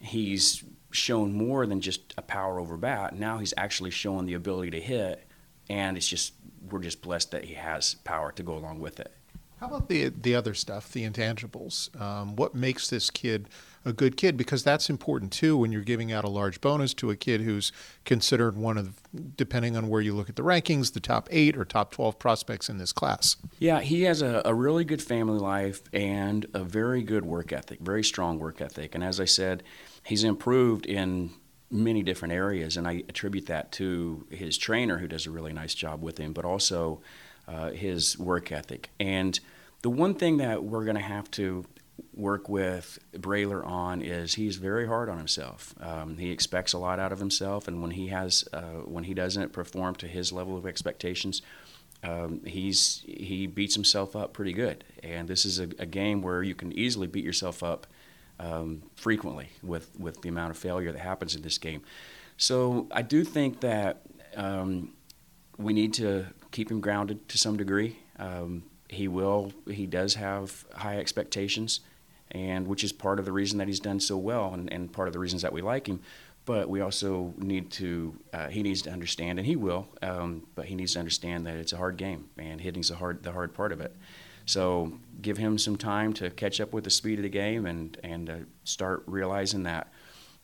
he's 0.00 0.64
shown 0.90 1.32
more 1.32 1.66
than 1.66 1.80
just 1.80 2.14
a 2.16 2.22
power 2.22 2.58
over 2.58 2.76
bat. 2.76 3.14
Now 3.14 3.38
he's 3.38 3.54
actually 3.56 3.90
showing 3.90 4.26
the 4.26 4.34
ability 4.34 4.70
to 4.72 4.80
hit, 4.80 5.26
and 5.68 5.96
it's 5.96 6.08
just 6.08 6.34
we're 6.70 6.80
just 6.80 7.00
blessed 7.02 7.30
that 7.30 7.44
he 7.44 7.54
has 7.54 7.94
power 7.94 8.32
to 8.32 8.42
go 8.42 8.54
along 8.54 8.80
with 8.80 9.00
it. 9.00 9.12
How 9.60 9.68
about 9.68 9.88
the 9.88 10.08
the 10.08 10.34
other 10.34 10.52
stuff, 10.52 10.92
the 10.92 11.08
intangibles? 11.08 11.98
Um, 11.98 12.36
what 12.36 12.54
makes 12.54 12.88
this 12.88 13.08
kid 13.08 13.48
a 13.86 13.92
good 13.92 14.18
kid? 14.18 14.36
Because 14.36 14.62
that's 14.62 14.90
important 14.90 15.32
too 15.32 15.56
when 15.56 15.72
you're 15.72 15.80
giving 15.80 16.12
out 16.12 16.24
a 16.24 16.28
large 16.28 16.60
bonus 16.60 16.92
to 16.94 17.10
a 17.10 17.16
kid 17.16 17.40
who's 17.40 17.72
considered 18.04 18.56
one 18.56 18.76
of, 18.76 19.00
depending 19.34 19.74
on 19.74 19.88
where 19.88 20.02
you 20.02 20.12
look 20.14 20.28
at 20.28 20.36
the 20.36 20.42
rankings, 20.42 20.92
the 20.92 21.00
top 21.00 21.26
eight 21.30 21.56
or 21.56 21.64
top 21.64 21.90
twelve 21.90 22.18
prospects 22.18 22.68
in 22.68 22.76
this 22.76 22.92
class. 22.92 23.36
Yeah, 23.58 23.80
he 23.80 24.02
has 24.02 24.20
a, 24.20 24.42
a 24.44 24.52
really 24.52 24.84
good 24.84 25.00
family 25.00 25.38
life 25.38 25.80
and 25.90 26.44
a 26.52 26.62
very 26.62 27.02
good 27.02 27.24
work 27.24 27.50
ethic, 27.50 27.80
very 27.80 28.04
strong 28.04 28.38
work 28.38 28.60
ethic. 28.60 28.94
And 28.94 29.02
as 29.02 29.20
I 29.20 29.24
said, 29.24 29.62
he's 30.04 30.22
improved 30.22 30.84
in 30.84 31.30
many 31.70 32.02
different 32.02 32.32
areas, 32.32 32.76
and 32.76 32.86
I 32.86 33.04
attribute 33.08 33.46
that 33.46 33.72
to 33.72 34.26
his 34.30 34.56
trainer, 34.56 34.98
who 34.98 35.08
does 35.08 35.26
a 35.26 35.30
really 35.30 35.52
nice 35.52 35.74
job 35.74 36.02
with 36.02 36.18
him, 36.18 36.32
but 36.32 36.44
also 36.44 37.00
uh, 37.48 37.70
his 37.70 38.18
work 38.18 38.52
ethic. 38.52 38.90
And 39.00 39.38
the 39.82 39.90
one 39.90 40.14
thing 40.14 40.36
that 40.38 40.64
we're 40.64 40.84
going 40.84 40.96
to 40.96 41.02
have 41.02 41.30
to 41.32 41.64
work 42.14 42.48
with 42.48 42.98
Brailer 43.12 43.64
on 43.64 44.02
is 44.02 44.34
he's 44.34 44.56
very 44.56 44.86
hard 44.86 45.08
on 45.08 45.18
himself. 45.18 45.74
Um, 45.80 46.18
he 46.18 46.30
expects 46.30 46.72
a 46.72 46.78
lot 46.78 46.98
out 46.98 47.12
of 47.12 47.18
himself, 47.18 47.68
and 47.68 47.82
when 47.82 47.92
he 47.92 48.08
has 48.08 48.48
uh, 48.52 48.82
when 48.84 49.04
he 49.04 49.14
doesn't 49.14 49.52
perform 49.52 49.94
to 49.96 50.06
his 50.06 50.32
level 50.32 50.56
of 50.56 50.66
expectations, 50.66 51.42
um, 52.02 52.42
he's 52.44 53.02
he 53.06 53.46
beats 53.46 53.74
himself 53.74 54.14
up 54.14 54.32
pretty 54.32 54.52
good. 54.52 54.84
And 55.02 55.28
this 55.28 55.44
is 55.44 55.58
a, 55.58 55.68
a 55.78 55.86
game 55.86 56.22
where 56.22 56.42
you 56.42 56.54
can 56.54 56.72
easily 56.72 57.06
beat 57.06 57.24
yourself 57.24 57.62
up 57.62 57.86
um, 58.38 58.82
frequently 58.94 59.48
with, 59.62 59.98
with 59.98 60.22
the 60.22 60.28
amount 60.28 60.50
of 60.50 60.58
failure 60.58 60.92
that 60.92 61.00
happens 61.00 61.34
in 61.34 61.42
this 61.42 61.58
game. 61.58 61.82
So 62.36 62.86
I 62.90 63.02
do 63.02 63.24
think 63.24 63.60
that 63.60 64.02
um, 64.36 64.92
we 65.58 65.72
need 65.72 65.94
to 65.94 66.26
keep 66.50 66.70
him 66.70 66.80
grounded 66.80 67.28
to 67.28 67.38
some 67.38 67.56
degree. 67.56 67.98
Um, 68.18 68.64
he 68.88 69.08
will. 69.08 69.52
He 69.68 69.86
does 69.86 70.14
have 70.14 70.64
high 70.74 70.98
expectations, 70.98 71.80
and 72.30 72.66
which 72.66 72.84
is 72.84 72.92
part 72.92 73.18
of 73.18 73.24
the 73.24 73.32
reason 73.32 73.58
that 73.58 73.66
he's 73.66 73.80
done 73.80 74.00
so 74.00 74.16
well, 74.16 74.52
and, 74.54 74.72
and 74.72 74.92
part 74.92 75.08
of 75.08 75.12
the 75.12 75.18
reasons 75.18 75.42
that 75.42 75.52
we 75.52 75.62
like 75.62 75.86
him. 75.86 76.00
But 76.44 76.68
we 76.68 76.80
also 76.80 77.34
need 77.36 77.70
to. 77.72 78.14
Uh, 78.32 78.48
he 78.48 78.62
needs 78.62 78.82
to 78.82 78.90
understand, 78.90 79.38
and 79.38 79.46
he 79.46 79.56
will. 79.56 79.88
Um, 80.02 80.46
but 80.54 80.66
he 80.66 80.74
needs 80.74 80.92
to 80.92 81.00
understand 81.00 81.46
that 81.46 81.56
it's 81.56 81.72
a 81.72 81.76
hard 81.76 81.96
game, 81.96 82.28
and 82.38 82.60
hitting's 82.60 82.88
the 82.88 82.96
hard 82.96 83.22
the 83.22 83.32
hard 83.32 83.54
part 83.54 83.72
of 83.72 83.80
it. 83.80 83.96
So 84.46 84.92
give 85.20 85.36
him 85.36 85.58
some 85.58 85.76
time 85.76 86.12
to 86.14 86.30
catch 86.30 86.60
up 86.60 86.72
with 86.72 86.84
the 86.84 86.90
speed 86.90 87.18
of 87.18 87.24
the 87.24 87.28
game 87.28 87.66
and 87.66 87.98
and 88.02 88.30
uh, 88.30 88.36
start 88.64 89.02
realizing 89.06 89.64
that 89.64 89.92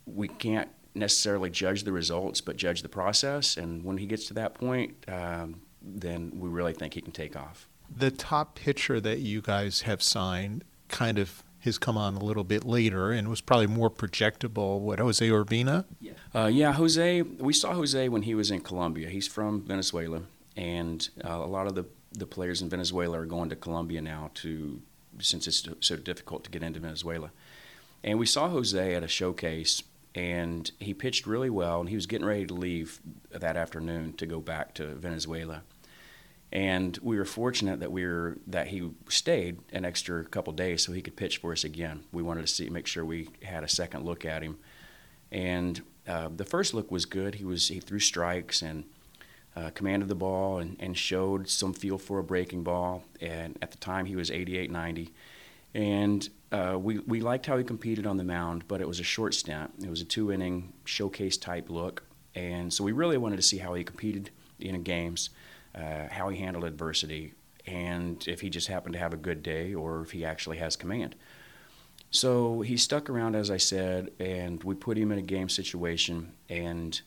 we 0.07 0.29
can't 0.29 0.69
necessarily 0.95 1.51
judge 1.51 1.85
the 1.85 1.93
results, 1.93 2.41
but 2.41 2.57
judge 2.57 2.83
the 2.83 2.89
process. 2.89 3.57
And 3.57 3.85
when 3.85 3.99
he 3.99 4.07
gets 4.07 4.27
to 4.27 4.35
that 4.35 4.55
point, 4.55 4.95
um, 5.09 5.63
then 5.81 6.33
we 6.39 6.49
really 6.49 6.75
think 6.75 6.95
he 6.95 7.01
can 7.01 7.13
take 7.13 7.37
off. 7.37 7.69
The 7.95 8.11
top 8.11 8.57
pitcher 8.57 9.01
that 9.01 9.21
you 9.21 9.41
guys 9.41 9.83
have 9.83 10.03
signed 10.03 10.65
kind 10.89 11.19
of 11.19 11.43
has 11.61 11.79
come 11.79 11.97
on 11.97 12.17
a 12.17 12.25
little 12.25 12.45
bit 12.45 12.65
later 12.65 13.13
and 13.13 13.29
was 13.29 13.41
probably 13.41 13.69
more 13.69 13.91
projectable. 13.91 14.81
What 14.81 14.99
Jose 14.99 15.27
Urbina? 15.27 15.85
Yeah, 16.01 16.13
uh, 16.35 16.47
yeah. 16.47 16.73
Jose. 16.73 17.23
We 17.23 17.53
saw 17.53 17.73
Jose 17.75 18.09
when 18.09 18.23
he 18.23 18.35
was 18.35 18.51
in 18.51 18.61
Colombia. 18.61 19.09
He's 19.09 19.29
from 19.29 19.63
Venezuela, 19.63 20.23
and 20.57 21.09
uh, 21.25 21.31
a 21.31 21.47
lot 21.47 21.67
of 21.67 21.75
the 21.75 21.85
the 22.15 22.27
players 22.27 22.63
in 22.63 22.69
Venezuela 22.69 23.21
are 23.21 23.27
going 23.27 23.49
to 23.49 23.57
Colombia 23.57 24.01
now 24.01 24.31
to 24.35 24.83
since 25.21 25.47
it's 25.47 25.69
so 25.81 25.97
difficult 25.97 26.45
to 26.45 26.51
get 26.51 26.63
into 26.63 26.81
Venezuela. 26.81 27.31
And 28.03 28.19
we 28.19 28.27
saw 28.27 28.49
Jose 28.49 28.95
at 28.95 29.03
a 29.03 29.09
showcase, 29.09 29.83
and 30.15 30.71
he 30.79 30.95
pitched 30.95 31.27
really 31.27 31.51
well, 31.51 31.81
and 31.81 31.89
he 31.89 31.95
was 31.95 32.07
getting 32.07 32.27
ready 32.27 32.47
to 32.47 32.55
leave 32.55 33.01
that 33.31 33.57
afternoon 33.57 34.15
to 34.15 34.27
go 34.27 34.41
back 34.41 34.75
to 34.75 34.87
Venezuela. 34.87 35.63
And 36.51 36.99
we 37.03 37.17
were 37.17 37.25
fortunate 37.25 37.81
that 37.81 37.93
we 37.93 38.05
were 38.05 38.37
that 38.47 38.69
he 38.69 38.91
stayed 39.09 39.61
an 39.73 39.85
extra 39.85 40.25
couple 40.25 40.53
days 40.53 40.83
so 40.83 40.93
he 40.93 41.01
could 41.01 41.17
pitch 41.17 41.39
for 41.39 41.53
us 41.53 41.65
again. 41.65 42.05
We 42.13 42.23
wanted 42.23 42.43
to 42.43 42.47
see 42.53 42.69
make 42.69 42.87
sure 42.87 43.05
we 43.05 43.31
had 43.43 43.65
a 43.65 43.69
second 43.69 44.05
look 44.05 44.27
at 44.27 44.43
him, 44.43 44.59
and 45.31 45.81
uh, 46.07 46.29
the 46.35 46.45
first 46.45 46.75
look 46.75 46.91
was 46.91 47.07
good. 47.07 47.37
He 47.37 47.45
was 47.45 47.69
he 47.69 47.81
threw 47.81 48.01
strikes 48.01 48.61
and 48.61 48.85
uh, 49.57 49.71
commanded 49.71 50.09
the 50.09 50.15
ball 50.15 50.59
and, 50.59 50.77
and, 50.81 50.97
showed 50.97 51.49
some 51.49 51.75
feel 51.75 51.99
for 51.99 52.19
a 52.19 52.25
breaking 52.25 52.63
ball. 52.63 53.05
And 53.21 53.59
at 53.61 53.71
the 53.71 53.77
time, 53.77 54.07
he 54.07 54.17
was 54.17 54.31
88 54.31 54.71
90. 54.71 55.13
And 55.75 56.29
uh, 56.51 56.79
we, 56.81 56.99
we 57.01 57.21
liked 57.21 57.47
how 57.47 57.59
he 57.59 57.65
competed 57.65 58.07
on 58.07 58.17
the 58.17 58.25
mound, 58.25 58.67
but 58.69 58.81
it 58.81 58.89
was 58.89 59.01
a 59.01 59.05
short 59.05 59.35
stint. 59.35 59.71
It 59.83 59.91
was 59.91 60.01
a 60.01 60.05
two 60.05 60.33
inning 60.33 60.73
showcase 60.85 61.37
type 61.37 61.71
look. 61.71 62.05
And 62.35 62.73
so 62.73 62.85
we 62.85 62.93
really 62.93 63.19
wanted 63.19 63.37
to 63.37 63.43
see 63.43 63.59
how 63.59 63.75
he 63.75 63.85
competed 63.85 64.31
in 64.59 64.83
games, 64.83 65.31
uh, 65.75 66.09
how 66.11 66.29
he 66.29 66.39
handled 66.39 66.65
adversity, 66.65 67.33
and 67.67 68.27
if 68.27 68.41
he 68.41 68.51
just 68.51 68.69
happened 68.69 68.95
to 68.95 68.99
have 68.99 69.13
a 69.13 69.17
good 69.17 69.43
day 69.43 69.75
or 69.75 70.03
if 70.03 70.11
he 70.11 70.25
actually 70.25 70.59
has 70.59 70.77
command. 70.77 71.15
So 72.11 72.61
he 72.61 72.77
stuck 72.77 73.09
around, 73.09 73.35
as 73.35 73.51
I 73.51 73.57
said, 73.57 74.11
and 74.19 74.63
we 74.65 74.75
put 74.75 74.99
him 74.99 75.13
in 75.13 75.19
a 75.19 75.23
game 75.23 75.49
situation. 75.49 76.33
And 76.51 77.01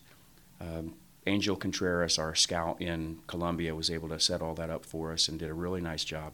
um, 0.60 0.94
Angel 1.26 1.56
Contreras, 1.56 2.18
our 2.18 2.34
scout 2.34 2.80
in 2.80 3.18
Colombia, 3.26 3.74
was 3.74 3.90
able 3.90 4.08
to 4.10 4.20
set 4.20 4.40
all 4.40 4.54
that 4.54 4.70
up 4.70 4.84
for 4.84 5.12
us 5.12 5.28
and 5.28 5.38
did 5.38 5.50
a 5.50 5.54
really 5.54 5.80
nice 5.80 6.04
job. 6.04 6.32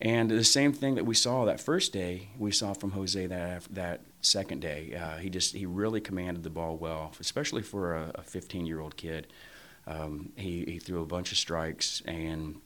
And 0.00 0.30
the 0.30 0.44
same 0.44 0.72
thing 0.72 0.94
that 0.96 1.06
we 1.06 1.14
saw 1.14 1.46
that 1.46 1.60
first 1.60 1.92
day, 1.92 2.28
we 2.38 2.52
saw 2.52 2.74
from 2.74 2.90
Jose 2.90 3.26
that 3.26 3.62
that 3.70 4.02
second 4.20 4.60
day. 4.60 4.94
Uh, 4.94 5.16
he 5.16 5.30
just 5.30 5.54
he 5.54 5.64
really 5.64 6.00
commanded 6.00 6.42
the 6.42 6.50
ball 6.50 6.76
well, 6.76 7.12
especially 7.18 7.62
for 7.62 7.94
a 8.14 8.22
15 8.22 8.66
year 8.66 8.80
old 8.80 8.96
kid. 8.96 9.28
Um, 9.86 10.32
he, 10.36 10.64
he 10.64 10.78
threw 10.78 11.00
a 11.00 11.06
bunch 11.06 11.32
of 11.32 11.38
strikes 11.38 12.02
and 12.06 12.56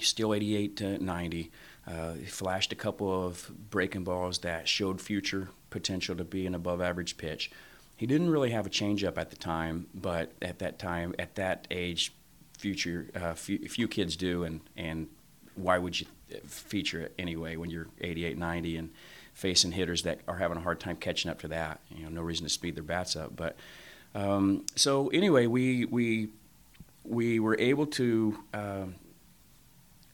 still 0.00 0.32
88 0.32 0.76
to 0.76 1.04
90. 1.04 1.50
Uh, 1.86 2.12
he 2.14 2.24
flashed 2.24 2.72
a 2.72 2.76
couple 2.76 3.26
of 3.26 3.50
breaking 3.70 4.04
balls 4.04 4.38
that 4.38 4.68
showed 4.68 5.00
future 5.00 5.48
potential 5.70 6.16
to 6.16 6.24
be 6.24 6.46
an 6.46 6.54
above 6.54 6.80
average 6.80 7.16
pitch. 7.16 7.50
He 7.96 8.06
didn't 8.06 8.30
really 8.30 8.50
have 8.50 8.66
a 8.66 8.70
changeup 8.70 9.16
at 9.16 9.30
the 9.30 9.36
time, 9.36 9.86
but 9.94 10.32
at 10.42 10.58
that 10.58 10.78
time, 10.78 11.14
at 11.18 11.34
that 11.36 11.66
age, 11.70 12.12
future 12.58 13.10
uh, 13.14 13.34
few, 13.34 13.58
few 13.68 13.88
kids 13.88 14.16
do, 14.16 14.44
and 14.44 14.60
and 14.76 15.08
why 15.54 15.78
would 15.78 15.98
you 15.98 16.06
feature 16.44 17.00
it 17.00 17.14
anyway 17.18 17.56
when 17.56 17.70
you're 17.70 17.86
88, 18.00 18.36
90? 18.36 18.76
And 18.76 18.90
facing 19.36 19.72
hitters 19.72 20.02
that 20.02 20.18
are 20.26 20.36
having 20.36 20.56
a 20.56 20.60
hard 20.60 20.80
time 20.80 20.96
catching 20.96 21.30
up 21.30 21.38
to 21.38 21.48
that. 21.48 21.78
You 21.90 22.04
know, 22.04 22.08
no 22.08 22.22
reason 22.22 22.46
to 22.46 22.50
speed 22.50 22.74
their 22.74 22.82
bats 22.82 23.14
up. 23.14 23.36
But 23.36 23.54
um, 24.14 24.64
so 24.74 25.08
anyway, 25.08 25.46
we 25.46 25.84
we 25.84 26.30
we 27.04 27.38
were 27.38 27.56
able 27.60 27.86
to 27.86 28.38
uh, 28.54 28.84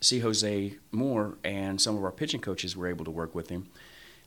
see 0.01 0.18
Jose 0.18 0.75
more, 0.90 1.38
and 1.45 1.81
some 1.81 1.97
of 1.97 2.03
our 2.03 2.11
pitching 2.11 2.40
coaches 2.40 2.77
were 2.77 2.88
able 2.88 3.05
to 3.05 3.12
work 3.12 3.33
with 3.33 3.49
him, 3.49 3.68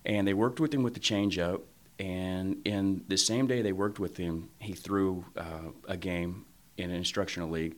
and 0.06 0.26
they 0.26 0.34
worked 0.34 0.62
with 0.62 0.74
him 0.74 0.82
with 0.82 0.94
the 0.94 1.02
changeup. 1.02 1.62
And 2.00 2.62
in 2.66 3.04
the 3.08 3.18
same 3.18 3.48
day 3.48 3.62
they 3.62 3.72
worked 3.72 4.00
with 4.00 4.18
him, 4.18 4.50
he 4.60 4.74
threw 4.74 5.26
uh, 5.38 5.72
a 5.88 5.98
game 5.98 6.46
in 6.78 6.90
an 6.90 6.96
instructional 6.96 7.50
league 7.50 7.76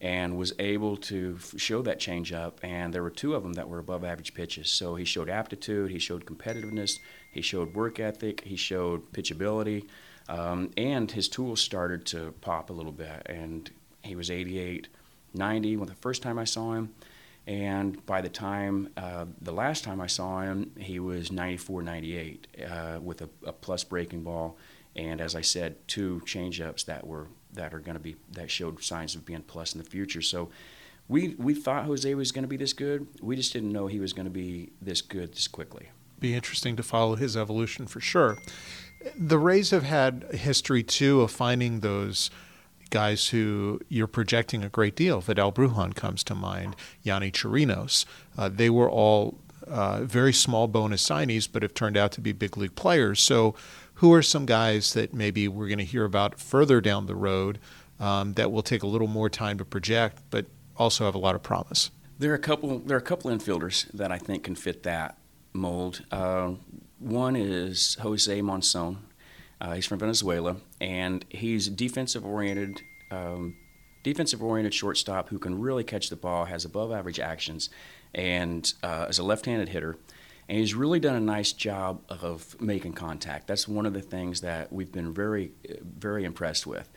and 0.00 0.36
was 0.36 0.52
able 0.58 0.96
to 0.96 1.38
show 1.56 1.82
that 1.82 1.98
change 1.98 2.32
up. 2.32 2.60
And 2.62 2.92
there 2.92 3.02
were 3.02 3.10
two 3.10 3.34
of 3.34 3.42
them 3.42 3.54
that 3.54 3.68
were 3.68 3.78
above 3.78 4.04
average 4.04 4.34
pitches. 4.34 4.70
So 4.70 4.94
he 4.94 5.04
showed 5.04 5.30
aptitude, 5.30 5.90
he 5.90 5.98
showed 5.98 6.26
competitiveness, 6.26 6.98
he 7.32 7.40
showed 7.40 7.74
work 7.74 7.98
ethic, 7.98 8.42
he 8.42 8.56
showed 8.56 9.10
pitchability, 9.12 9.86
um, 10.28 10.70
and 10.76 11.10
his 11.10 11.28
tools 11.28 11.60
started 11.60 12.04
to 12.06 12.34
pop 12.40 12.70
a 12.70 12.72
little 12.72 12.92
bit. 12.92 13.22
And 13.26 13.70
he 14.02 14.14
was 14.16 14.30
88, 14.30 14.88
90 15.34 15.76
when 15.78 15.88
the 15.88 15.94
first 15.94 16.22
time 16.22 16.38
I 16.38 16.44
saw 16.44 16.74
him. 16.74 16.94
And 17.46 18.04
by 18.06 18.22
the 18.22 18.28
time, 18.28 18.88
uh, 18.96 19.26
the 19.40 19.52
last 19.52 19.84
time 19.84 20.00
I 20.00 20.08
saw 20.08 20.40
him, 20.40 20.72
he 20.76 20.98
was 20.98 21.30
94, 21.30 21.82
98 21.82 22.46
uh, 22.68 22.98
with 23.00 23.22
a, 23.22 23.28
a 23.44 23.52
plus 23.52 23.84
breaking 23.84 24.22
ball. 24.22 24.56
And 24.96 25.20
as 25.20 25.36
I 25.36 25.42
said, 25.42 25.76
two 25.86 26.22
changeups 26.24 26.86
that 26.86 27.06
were 27.06 27.28
that 27.52 27.72
are 27.72 27.78
going 27.78 27.94
to 27.94 28.02
be 28.02 28.16
that 28.32 28.50
showed 28.50 28.82
signs 28.82 29.14
of 29.14 29.24
being 29.24 29.42
plus 29.42 29.74
in 29.74 29.78
the 29.78 29.88
future. 29.88 30.22
So 30.22 30.50
we 31.08 31.34
we 31.38 31.54
thought 31.54 31.84
Jose 31.84 32.12
was 32.14 32.32
going 32.32 32.44
to 32.44 32.48
be 32.48 32.56
this 32.56 32.72
good. 32.72 33.06
We 33.20 33.36
just 33.36 33.52
didn't 33.52 33.72
know 33.72 33.86
he 33.86 34.00
was 34.00 34.12
going 34.12 34.24
to 34.24 34.30
be 34.30 34.70
this 34.80 35.02
good 35.02 35.34
this 35.34 35.46
quickly. 35.48 35.90
Be 36.18 36.34
interesting 36.34 36.76
to 36.76 36.82
follow 36.82 37.14
his 37.14 37.36
evolution 37.36 37.86
for 37.86 38.00
sure. 38.00 38.38
The 39.16 39.38
Rays 39.38 39.70
have 39.70 39.82
had 39.84 40.26
history 40.32 40.82
too 40.82 41.20
of 41.20 41.30
finding 41.30 41.80
those 41.80 42.30
guys 42.90 43.28
who 43.28 43.80
you're 43.88 44.06
projecting 44.06 44.62
a 44.62 44.68
great 44.68 44.96
deal. 44.96 45.20
Vidal 45.20 45.52
Brujan 45.52 45.94
comes 45.94 46.22
to 46.24 46.34
mind, 46.34 46.76
Yonny 47.04 47.32
Chirinos. 47.32 48.04
Uh, 48.36 48.48
they 48.48 48.70
were 48.70 48.90
all 48.90 49.38
uh, 49.66 50.02
very 50.02 50.32
small 50.32 50.68
bonus 50.68 51.06
signees, 51.06 51.48
but 51.50 51.62
have 51.62 51.74
turned 51.74 51.96
out 51.96 52.12
to 52.12 52.20
be 52.20 52.32
big 52.32 52.56
league 52.56 52.74
players. 52.74 53.20
So 53.20 53.54
who 53.94 54.12
are 54.12 54.22
some 54.22 54.46
guys 54.46 54.92
that 54.94 55.14
maybe 55.14 55.48
we're 55.48 55.68
going 55.68 55.78
to 55.78 55.84
hear 55.84 56.04
about 56.04 56.38
further 56.38 56.80
down 56.80 57.06
the 57.06 57.14
road 57.14 57.58
um, 57.98 58.34
that 58.34 58.52
will 58.52 58.62
take 58.62 58.82
a 58.82 58.86
little 58.86 59.08
more 59.08 59.28
time 59.28 59.58
to 59.58 59.64
project, 59.64 60.18
but 60.30 60.46
also 60.76 61.04
have 61.04 61.14
a 61.14 61.18
lot 61.18 61.34
of 61.34 61.42
promise? 61.42 61.90
There 62.18 62.30
are 62.32 62.34
a 62.34 62.38
couple. 62.38 62.78
There 62.78 62.96
are 62.96 63.00
a 63.00 63.02
couple 63.02 63.30
infielders 63.30 63.90
that 63.92 64.10
I 64.10 64.18
think 64.18 64.44
can 64.44 64.54
fit 64.54 64.82
that 64.84 65.18
mold. 65.52 66.02
Uh, 66.10 66.52
one 66.98 67.36
is 67.36 67.96
Jose 68.00 68.40
Monson. 68.40 68.98
Uh, 69.60 69.74
he's 69.74 69.86
from 69.86 69.98
Venezuela, 69.98 70.56
and 70.80 71.24
he's 71.28 71.68
defensive 71.68 72.24
oriented. 72.24 72.82
Um, 73.10 73.56
defensive 74.02 74.42
oriented 74.42 74.74
shortstop 74.74 75.28
who 75.30 75.38
can 75.38 75.60
really 75.60 75.84
catch 75.84 76.10
the 76.10 76.16
ball, 76.16 76.44
has 76.44 76.64
above 76.64 76.92
average 76.92 77.18
actions, 77.18 77.70
and 78.14 78.72
uh, 78.82 79.06
is 79.08 79.18
a 79.18 79.22
left 79.22 79.46
handed 79.46 79.70
hitter 79.70 79.96
and 80.48 80.58
he's 80.58 80.74
really 80.74 81.00
done 81.00 81.16
a 81.16 81.20
nice 81.20 81.52
job 81.52 82.02
of 82.08 82.60
making 82.60 82.92
contact. 82.92 83.46
That's 83.46 83.66
one 83.66 83.84
of 83.84 83.94
the 83.94 84.00
things 84.00 84.42
that 84.42 84.72
we've 84.72 84.92
been 84.92 85.12
very, 85.12 85.52
very 85.82 86.24
impressed 86.24 86.66
with. 86.66 86.88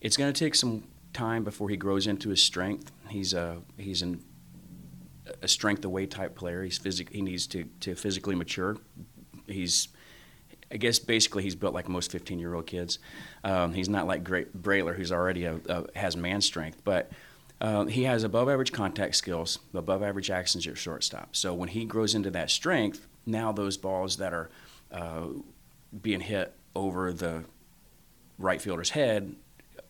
It's 0.00 0.16
going 0.16 0.32
to 0.32 0.38
take 0.38 0.54
some 0.54 0.84
time 1.12 1.44
before 1.44 1.68
he 1.68 1.76
grows 1.76 2.06
into 2.06 2.30
his 2.30 2.42
strength. 2.42 2.90
He's 3.08 3.34
a 3.34 3.62
he's 3.76 4.02
an, 4.02 4.24
a 5.42 5.48
strength 5.48 5.84
away 5.84 6.06
type 6.06 6.34
player. 6.34 6.64
He's 6.64 6.78
physic, 6.78 7.10
he 7.10 7.22
needs 7.22 7.46
to, 7.48 7.64
to 7.80 7.94
physically 7.94 8.34
mature. 8.34 8.76
He's 9.46 9.88
I 10.70 10.76
guess 10.76 10.98
basically 10.98 11.42
he's 11.42 11.54
built 11.54 11.74
like 11.74 11.88
most 11.88 12.12
15 12.12 12.38
year 12.38 12.54
old 12.54 12.66
kids. 12.66 12.98
Um, 13.44 13.72
he's 13.72 13.88
not 13.88 14.06
like 14.06 14.24
Great 14.24 14.60
Brailer, 14.60 14.94
who's 14.94 15.12
already 15.12 15.44
a, 15.44 15.60
a, 15.68 15.98
has 15.98 16.16
man 16.16 16.40
strength, 16.40 16.82
but 16.84 17.10
um, 17.60 17.88
he 17.88 18.04
has 18.04 18.22
above 18.22 18.48
average 18.48 18.72
contact 18.72 19.16
skills, 19.16 19.58
above 19.74 20.02
average 20.02 20.30
actions 20.30 20.66
at 20.66 20.78
shortstop. 20.78 21.34
So 21.34 21.54
when 21.54 21.68
he 21.68 21.84
grows 21.84 22.14
into 22.14 22.30
that 22.30 22.50
strength, 22.50 23.06
now 23.26 23.50
those 23.52 23.76
balls 23.76 24.18
that 24.18 24.32
are 24.32 24.50
uh, 24.92 25.26
being 26.00 26.20
hit 26.20 26.54
over 26.74 27.12
the 27.12 27.44
right 28.38 28.62
fielder's 28.62 28.90
head 28.90 29.34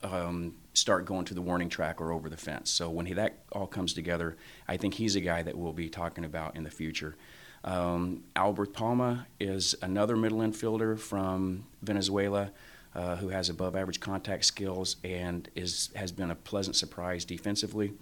um, 0.02 0.54
start 0.72 1.04
going 1.04 1.24
to 1.26 1.34
the 1.34 1.42
warning 1.42 1.68
track 1.68 2.00
or 2.00 2.12
over 2.12 2.30
the 2.30 2.36
fence. 2.36 2.70
So 2.70 2.88
when 2.88 3.06
he, 3.06 3.14
that 3.14 3.38
all 3.52 3.66
comes 3.66 3.92
together, 3.92 4.36
I 4.66 4.76
think 4.76 4.94
he's 4.94 5.16
a 5.16 5.20
guy 5.20 5.42
that 5.42 5.56
we'll 5.56 5.72
be 5.72 5.88
talking 5.88 6.24
about 6.24 6.56
in 6.56 6.62
the 6.62 6.70
future. 6.70 7.16
Um, 7.64 8.25
Albert 8.37 8.73
Palma 8.73 9.27
is 9.40 9.75
another 9.83 10.16
middle 10.16 10.38
infielder 10.38 10.99
from 10.99 11.64
Venezuela 11.83 12.51
uh, 12.94 13.16
who 13.16 13.29
has 13.29 13.49
above 13.49 13.77
average 13.77 14.01
contact 14.01 14.44
skills 14.44 14.97
and 15.05 15.49
is, 15.55 15.90
has 15.94 16.12
been 16.12 16.31
a 16.31 16.35
pleasant 16.35 16.77
surprise 16.77 17.25
defensively. 17.25 17.92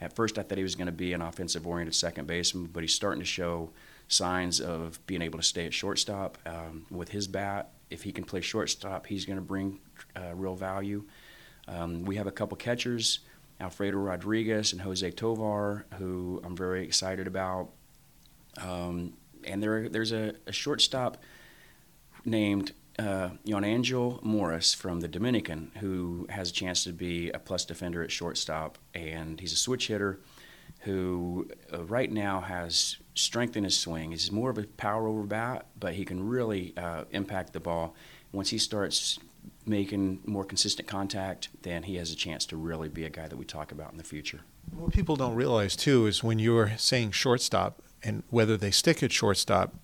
At 0.00 0.14
first, 0.14 0.38
I 0.38 0.42
thought 0.42 0.56
he 0.56 0.64
was 0.64 0.74
going 0.74 0.86
to 0.86 0.92
be 0.92 1.12
an 1.12 1.20
offensive 1.20 1.66
oriented 1.66 1.94
second 1.94 2.26
baseman, 2.26 2.70
but 2.72 2.82
he's 2.82 2.94
starting 2.94 3.20
to 3.20 3.26
show 3.26 3.70
signs 4.08 4.60
of 4.60 5.04
being 5.06 5.22
able 5.22 5.38
to 5.38 5.44
stay 5.44 5.66
at 5.66 5.74
shortstop 5.74 6.38
um, 6.46 6.86
with 6.90 7.10
his 7.10 7.28
bat. 7.28 7.70
If 7.90 8.02
he 8.02 8.12
can 8.12 8.24
play 8.24 8.40
shortstop, 8.40 9.06
he's 9.06 9.24
going 9.24 9.36
to 9.36 9.44
bring 9.44 9.78
uh, 10.16 10.34
real 10.34 10.54
value. 10.54 11.04
Um, 11.68 12.04
we 12.04 12.16
have 12.16 12.26
a 12.26 12.32
couple 12.32 12.56
catchers, 12.56 13.20
Alfredo 13.60 13.98
Rodriguez 13.98 14.72
and 14.72 14.80
Jose 14.80 15.08
Tovar, 15.12 15.84
who 15.98 16.40
I'm 16.44 16.56
very 16.56 16.82
excited 16.82 17.26
about. 17.26 17.70
Um, 18.58 19.14
and 19.44 19.62
there, 19.62 19.88
there's 19.88 20.12
a, 20.12 20.34
a 20.46 20.52
shortstop 20.52 21.18
named 22.24 22.72
uh, 22.98 23.30
Angel 23.46 24.20
Morris 24.22 24.74
from 24.74 25.00
the 25.00 25.08
Dominican, 25.08 25.72
who 25.80 26.26
has 26.28 26.50
a 26.50 26.52
chance 26.52 26.84
to 26.84 26.92
be 26.92 27.30
a 27.30 27.38
plus 27.38 27.64
defender 27.64 28.02
at 28.02 28.10
shortstop, 28.10 28.78
and 28.94 29.40
he's 29.40 29.52
a 29.52 29.56
switch 29.56 29.86
hitter 29.86 30.20
who 30.80 31.48
uh, 31.72 31.84
right 31.84 32.10
now 32.10 32.40
has 32.40 32.96
strength 33.14 33.56
in 33.56 33.64
his 33.64 33.76
swing. 33.76 34.10
He's 34.10 34.30
more 34.30 34.50
of 34.50 34.58
a 34.58 34.64
power 34.64 35.06
over 35.08 35.22
bat, 35.22 35.66
but 35.78 35.94
he 35.94 36.04
can 36.04 36.26
really 36.26 36.74
uh, 36.76 37.04
impact 37.10 37.52
the 37.52 37.60
ball. 37.60 37.94
Once 38.32 38.50
he 38.50 38.58
starts 38.58 39.18
making 39.66 40.20
more 40.24 40.44
consistent 40.44 40.88
contact, 40.88 41.48
then 41.62 41.82
he 41.82 41.96
has 41.96 42.12
a 42.12 42.16
chance 42.16 42.46
to 42.46 42.56
really 42.56 42.88
be 42.88 43.04
a 43.04 43.10
guy 43.10 43.28
that 43.28 43.36
we 43.36 43.44
talk 43.44 43.72
about 43.72 43.92
in 43.92 43.98
the 43.98 44.04
future. 44.04 44.40
What 44.72 44.92
people 44.92 45.16
don't 45.16 45.34
realize 45.34 45.76
too 45.76 46.06
is 46.06 46.22
when 46.22 46.38
you're 46.38 46.72
saying 46.76 47.12
shortstop 47.12 47.82
and 48.02 48.22
whether 48.30 48.56
they 48.56 48.70
stick 48.70 49.02
at 49.02 49.12
shortstop, 49.12 49.74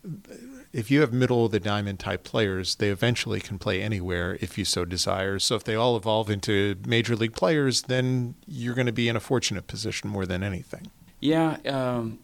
if 0.73 0.91
you 0.91 1.01
have 1.01 1.13
middle 1.13 1.47
of 1.47 1.53
the 1.53 1.61
diamond 1.61 1.99
type 1.99 2.23
players, 2.23 2.75
they 2.77 2.91
eventually 2.91 3.41
can 3.41 3.59
play 3.59 3.81
anywhere 3.81 4.37
if 4.41 4.59
you 4.59 4.65
so 4.65 4.85
desire. 4.85 5.39
So 5.39 5.55
if 5.55 5.65
they 5.65 5.75
all 5.75 5.97
evolve 5.97 6.29
into 6.29 6.77
major 6.87 7.17
league 7.17 7.35
players, 7.35 7.83
then 7.83 8.35
you're 8.47 8.75
going 8.75 8.87
to 8.87 8.93
be 8.93 9.09
in 9.09 9.17
a 9.17 9.21
fortunate 9.21 9.67
position 9.67 10.11
more 10.11 10.27
than 10.27 10.43
anything. 10.43 10.91
Yeah, 11.21 11.57
um, 11.65 12.19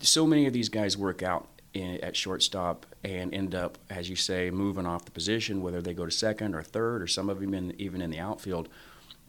so 0.00 0.26
many 0.26 0.46
of 0.46 0.52
these 0.52 0.68
guys 0.68 0.96
work 0.96 1.22
out 1.22 1.48
in, 1.74 2.00
at 2.02 2.16
shortstop 2.16 2.86
and 3.04 3.32
end 3.32 3.54
up, 3.54 3.78
as 3.88 4.10
you 4.10 4.16
say, 4.16 4.50
moving 4.50 4.86
off 4.86 5.04
the 5.04 5.10
position, 5.10 5.62
whether 5.62 5.80
they 5.80 5.94
go 5.94 6.04
to 6.04 6.10
second 6.10 6.54
or 6.54 6.62
third, 6.62 7.02
or 7.02 7.06
some 7.06 7.30
of 7.30 7.40
them 7.40 7.54
in, 7.54 7.74
even 7.78 8.00
in 8.02 8.10
the 8.10 8.18
outfield. 8.18 8.68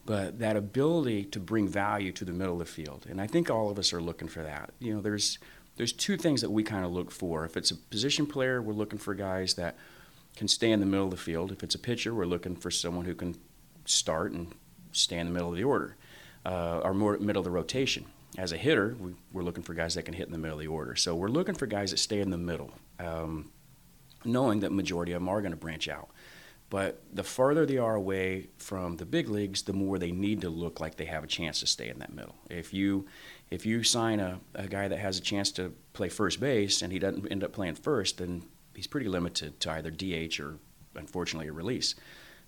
But 0.04 0.38
that 0.38 0.56
ability 0.56 1.26
to 1.26 1.38
bring 1.38 1.68
value 1.68 2.12
to 2.12 2.24
the 2.24 2.32
middle 2.32 2.54
of 2.54 2.60
the 2.60 2.64
field, 2.64 3.06
and 3.08 3.20
I 3.20 3.26
think 3.26 3.50
all 3.50 3.70
of 3.70 3.78
us 3.78 3.92
are 3.92 4.00
looking 4.00 4.26
for 4.26 4.42
that. 4.42 4.70
You 4.80 4.94
know, 4.94 5.00
there's 5.00 5.38
there's 5.78 5.92
two 5.92 6.16
things 6.16 6.40
that 6.42 6.50
we 6.50 6.64
kind 6.64 6.84
of 6.84 6.90
look 6.90 7.10
for. 7.10 7.44
If 7.44 7.56
it's 7.56 7.70
a 7.70 7.76
position 7.76 8.26
player, 8.26 8.60
we're 8.60 8.74
looking 8.74 8.98
for 8.98 9.14
guys 9.14 9.54
that 9.54 9.76
can 10.36 10.48
stay 10.48 10.72
in 10.72 10.80
the 10.80 10.86
middle 10.86 11.06
of 11.06 11.12
the 11.12 11.16
field. 11.16 11.52
If 11.52 11.62
it's 11.62 11.76
a 11.76 11.78
pitcher, 11.78 12.12
we're 12.12 12.26
looking 12.26 12.56
for 12.56 12.70
someone 12.70 13.04
who 13.04 13.14
can 13.14 13.36
start 13.84 14.32
and 14.32 14.52
stay 14.90 15.18
in 15.18 15.26
the 15.28 15.32
middle 15.32 15.50
of 15.50 15.56
the 15.56 15.62
order, 15.62 15.96
uh, 16.44 16.80
or 16.82 16.94
more 16.94 17.16
middle 17.18 17.40
of 17.40 17.44
the 17.44 17.50
rotation. 17.52 18.04
As 18.36 18.50
a 18.50 18.56
hitter, 18.56 18.96
we, 18.98 19.12
are 19.40 19.42
looking 19.44 19.62
for 19.62 19.72
guys 19.72 19.94
that 19.94 20.02
can 20.02 20.14
hit 20.14 20.26
in 20.26 20.32
the 20.32 20.38
middle 20.38 20.58
of 20.58 20.64
the 20.64 20.68
order. 20.68 20.96
So 20.96 21.14
we're 21.14 21.28
looking 21.28 21.54
for 21.54 21.66
guys 21.66 21.92
that 21.92 21.98
stay 21.98 22.20
in 22.20 22.30
the 22.30 22.36
middle, 22.36 22.72
um, 22.98 23.52
knowing 24.24 24.60
that 24.60 24.72
majority 24.72 25.12
of 25.12 25.20
them 25.20 25.28
are 25.28 25.40
going 25.40 25.52
to 25.52 25.56
branch 25.56 25.88
out. 25.88 26.08
But 26.70 27.02
the 27.12 27.24
farther 27.24 27.64
they 27.64 27.78
are 27.78 27.94
away 27.94 28.48
from 28.58 28.96
the 28.98 29.06
big 29.06 29.28
leagues, 29.28 29.62
the 29.62 29.72
more 29.72 29.98
they 29.98 30.12
need 30.12 30.42
to 30.42 30.50
look 30.50 30.80
like 30.80 30.96
they 30.96 31.06
have 31.06 31.24
a 31.24 31.28
chance 31.28 31.60
to 31.60 31.66
stay 31.66 31.88
in 31.88 31.98
that 32.00 32.12
middle. 32.12 32.34
If 32.50 32.74
you 32.74 33.06
if 33.50 33.64
you 33.64 33.82
sign 33.82 34.20
a, 34.20 34.40
a 34.54 34.68
guy 34.68 34.88
that 34.88 34.98
has 34.98 35.18
a 35.18 35.22
chance 35.22 35.50
to 35.52 35.72
play 35.94 36.10
first 36.10 36.40
base 36.40 36.82
and 36.82 36.92
he 36.92 36.98
doesn't 36.98 37.26
end 37.30 37.42
up 37.42 37.52
playing 37.52 37.76
first, 37.76 38.18
then 38.18 38.44
he's 38.74 38.86
pretty 38.86 39.08
limited 39.08 39.58
to 39.60 39.70
either 39.72 39.90
DH 39.90 40.38
or, 40.40 40.58
unfortunately, 40.94 41.48
a 41.48 41.52
release. 41.52 41.94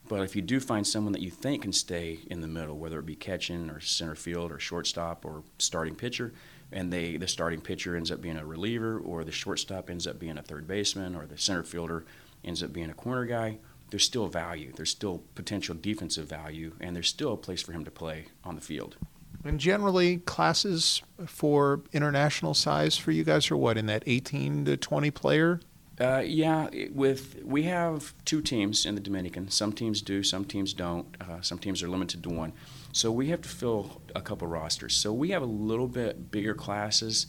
But 0.08 0.22
if 0.22 0.36
you 0.36 0.42
do 0.42 0.60
find 0.60 0.86
someone 0.86 1.12
that 1.12 1.22
you 1.22 1.30
think 1.30 1.62
can 1.62 1.72
stay 1.72 2.20
in 2.26 2.40
the 2.40 2.48
middle, 2.48 2.76
whether 2.76 2.98
it 2.98 3.06
be 3.06 3.16
catching 3.16 3.70
or 3.70 3.80
center 3.80 4.14
field 4.14 4.52
or 4.52 4.58
shortstop 4.58 5.24
or 5.24 5.44
starting 5.58 5.94
pitcher, 5.94 6.32
and 6.72 6.92
they 6.92 7.16
the 7.16 7.26
starting 7.26 7.60
pitcher 7.60 7.96
ends 7.96 8.10
up 8.10 8.20
being 8.20 8.36
a 8.36 8.44
reliever, 8.44 8.98
or 8.98 9.24
the 9.24 9.32
shortstop 9.32 9.88
ends 9.88 10.06
up 10.06 10.18
being 10.18 10.38
a 10.38 10.42
third 10.42 10.66
baseman, 10.66 11.14
or 11.14 11.26
the 11.26 11.38
center 11.38 11.62
fielder 11.62 12.04
ends 12.44 12.62
up 12.62 12.72
being 12.72 12.90
a 12.90 12.94
corner 12.94 13.24
guy, 13.24 13.58
there's 13.90 14.04
still 14.04 14.26
value. 14.28 14.72
There's 14.74 14.90
still 14.90 15.22
potential 15.34 15.74
defensive 15.74 16.28
value, 16.28 16.74
and 16.80 16.94
there's 16.94 17.08
still 17.08 17.32
a 17.32 17.36
place 17.36 17.62
for 17.62 17.72
him 17.72 17.84
to 17.84 17.90
play 17.90 18.26
on 18.44 18.54
the 18.54 18.60
field. 18.60 18.96
And 19.44 19.58
generally, 19.58 20.18
classes 20.18 21.02
for 21.26 21.80
international 21.92 22.54
size 22.54 22.96
for 22.96 23.10
you 23.10 23.24
guys 23.24 23.50
are 23.50 23.56
what 23.56 23.78
in 23.78 23.86
that 23.86 24.02
18 24.06 24.66
to 24.66 24.76
20 24.76 25.10
player? 25.10 25.60
Uh, 25.98 26.22
yeah, 26.24 26.68
with 26.92 27.42
we 27.44 27.64
have 27.64 28.14
two 28.24 28.40
teams 28.40 28.86
in 28.86 28.94
the 28.94 29.00
Dominican. 29.00 29.50
Some 29.50 29.72
teams 29.72 30.00
do, 30.00 30.22
some 30.22 30.46
teams 30.46 30.72
don't. 30.72 31.14
Uh, 31.20 31.42
some 31.42 31.58
teams 31.58 31.82
are 31.82 31.88
limited 31.88 32.22
to 32.22 32.30
one. 32.30 32.52
So 32.92 33.12
we 33.12 33.28
have 33.28 33.42
to 33.42 33.48
fill 33.48 34.00
a 34.14 34.20
couple 34.20 34.48
rosters. 34.48 34.94
So 34.94 35.12
we 35.12 35.30
have 35.30 35.42
a 35.42 35.46
little 35.46 35.88
bit 35.88 36.30
bigger 36.30 36.54
classes. 36.54 37.26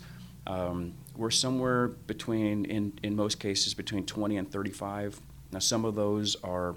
Um, 0.48 0.94
we're 1.16 1.32
somewhere 1.32 1.90
between, 1.90 2.66
in, 2.66 2.94
in 3.04 3.16
most 3.16 3.40
cases, 3.40 3.74
between 3.74 4.06
20 4.06 4.38
and 4.38 4.52
35. 4.52 5.20
Now, 5.52 5.60
some 5.60 5.86
of 5.86 5.96
those 5.96 6.36
are, 6.44 6.76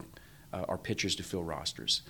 uh, 0.52 0.64
are 0.68 0.78
pitchers 0.78 1.14
to 1.16 1.22
fill 1.22 1.44
rosters. 1.44 2.02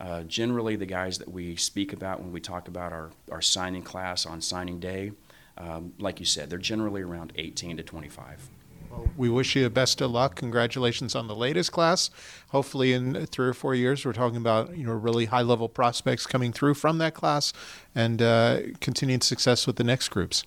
Uh, 0.00 0.22
generally, 0.24 0.76
the 0.76 0.86
guys 0.86 1.18
that 1.18 1.30
we 1.30 1.56
speak 1.56 1.92
about 1.92 2.20
when 2.20 2.32
we 2.32 2.40
talk 2.40 2.68
about 2.68 2.92
our, 2.92 3.10
our 3.30 3.42
signing 3.42 3.82
class 3.82 4.26
on 4.26 4.40
signing 4.40 4.80
day, 4.80 5.12
um, 5.58 5.92
like 5.98 6.18
you 6.18 6.26
said, 6.26 6.50
they're 6.50 6.58
generally 6.58 7.02
around 7.02 7.32
18 7.36 7.76
to 7.76 7.82
25. 7.82 8.48
Well, 8.90 9.08
we 9.16 9.28
wish 9.28 9.56
you 9.56 9.62
the 9.62 9.70
best 9.70 10.00
of 10.00 10.10
luck. 10.10 10.34
Congratulations 10.34 11.14
on 11.14 11.26
the 11.26 11.34
latest 11.34 11.72
class. 11.72 12.10
Hopefully, 12.48 12.92
in 12.92 13.26
three 13.26 13.46
or 13.46 13.54
four 13.54 13.74
years, 13.74 14.04
we're 14.04 14.12
talking 14.12 14.36
about 14.36 14.76
you 14.76 14.84
know 14.84 14.92
really 14.92 15.26
high 15.26 15.42
level 15.42 15.68
prospects 15.68 16.26
coming 16.26 16.52
through 16.52 16.74
from 16.74 16.98
that 16.98 17.14
class, 17.14 17.52
and 17.94 18.20
uh, 18.20 18.60
continued 18.80 19.22
success 19.22 19.66
with 19.66 19.76
the 19.76 19.84
next 19.84 20.08
groups. 20.08 20.44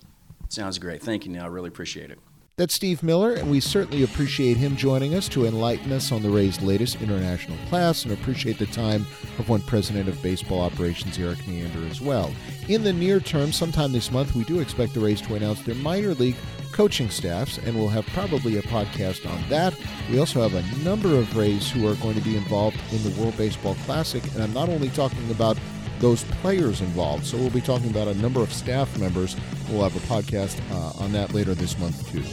Sounds 0.48 0.78
great. 0.78 1.02
Thank 1.02 1.26
you, 1.26 1.32
Neil. 1.32 1.44
I 1.44 1.46
really 1.46 1.68
appreciate 1.68 2.10
it. 2.10 2.18
That's 2.58 2.72
Steve 2.72 3.02
Miller, 3.02 3.34
and 3.34 3.50
we 3.50 3.60
certainly 3.60 4.02
appreciate 4.02 4.56
him 4.56 4.76
joining 4.76 5.14
us 5.14 5.28
to 5.28 5.44
enlighten 5.44 5.92
us 5.92 6.10
on 6.10 6.22
the 6.22 6.30
Rays' 6.30 6.62
latest 6.62 7.02
international 7.02 7.58
class 7.68 8.04
and 8.04 8.14
appreciate 8.14 8.56
the 8.58 8.64
time 8.64 9.02
of 9.38 9.50
one 9.50 9.60
president 9.60 10.08
of 10.08 10.22
baseball 10.22 10.62
operations, 10.62 11.18
Erik 11.18 11.46
Neander, 11.46 11.86
as 11.86 12.00
well. 12.00 12.32
In 12.68 12.82
the 12.82 12.94
near 12.94 13.20
term, 13.20 13.52
sometime 13.52 13.92
this 13.92 14.10
month, 14.10 14.34
we 14.34 14.44
do 14.44 14.60
expect 14.60 14.94
the 14.94 15.00
Rays 15.00 15.20
to 15.20 15.34
announce 15.34 15.60
their 15.64 15.74
minor 15.74 16.14
league 16.14 16.36
coaching 16.72 17.10
staffs, 17.10 17.58
and 17.58 17.76
we'll 17.76 17.88
have 17.88 18.06
probably 18.06 18.56
a 18.56 18.62
podcast 18.62 19.30
on 19.30 19.46
that. 19.50 19.74
We 20.10 20.18
also 20.18 20.40
have 20.40 20.54
a 20.54 20.82
number 20.82 21.14
of 21.14 21.36
Rays 21.36 21.70
who 21.70 21.86
are 21.86 21.94
going 21.96 22.14
to 22.14 22.22
be 22.22 22.38
involved 22.38 22.78
in 22.90 23.02
the 23.02 23.20
World 23.20 23.36
Baseball 23.36 23.74
Classic, 23.84 24.24
and 24.32 24.42
I'm 24.42 24.54
not 24.54 24.70
only 24.70 24.88
talking 24.88 25.30
about 25.30 25.58
those 26.00 26.24
players 26.24 26.80
involved. 26.80 27.26
So 27.26 27.36
we'll 27.36 27.50
be 27.50 27.60
talking 27.60 27.90
about 27.90 28.08
a 28.08 28.14
number 28.14 28.40
of 28.40 28.50
staff 28.52 28.98
members. 28.98 29.36
We'll 29.70 29.88
have 29.88 29.94
a 29.96 30.00
podcast 30.06 30.60
uh, 30.70 31.02
on 31.02 31.12
that 31.12 31.34
later 31.34 31.54
this 31.54 31.78
month, 31.78 32.10
too. 32.10 32.24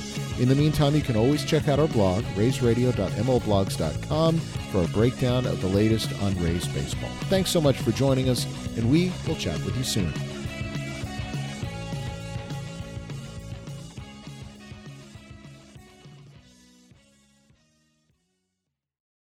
In 0.41 0.49
the 0.49 0.55
meantime, 0.55 0.95
you 0.95 1.01
can 1.01 1.15
always 1.15 1.45
check 1.45 1.67
out 1.67 1.77
our 1.79 1.87
blog, 1.87 2.23
raysradio.mlblogs.com, 2.35 4.37
for 4.37 4.83
a 4.83 4.87
breakdown 4.87 5.45
of 5.45 5.61
the 5.61 5.67
latest 5.67 6.11
on 6.21 6.35
Rays 6.43 6.67
baseball. 6.69 7.11
Thanks 7.29 7.51
so 7.51 7.61
much 7.61 7.77
for 7.77 7.91
joining 7.91 8.29
us, 8.29 8.45
and 8.77 8.91
we 8.91 9.11
will 9.27 9.35
chat 9.35 9.63
with 9.63 9.77
you 9.77 9.83
soon. 9.83 10.11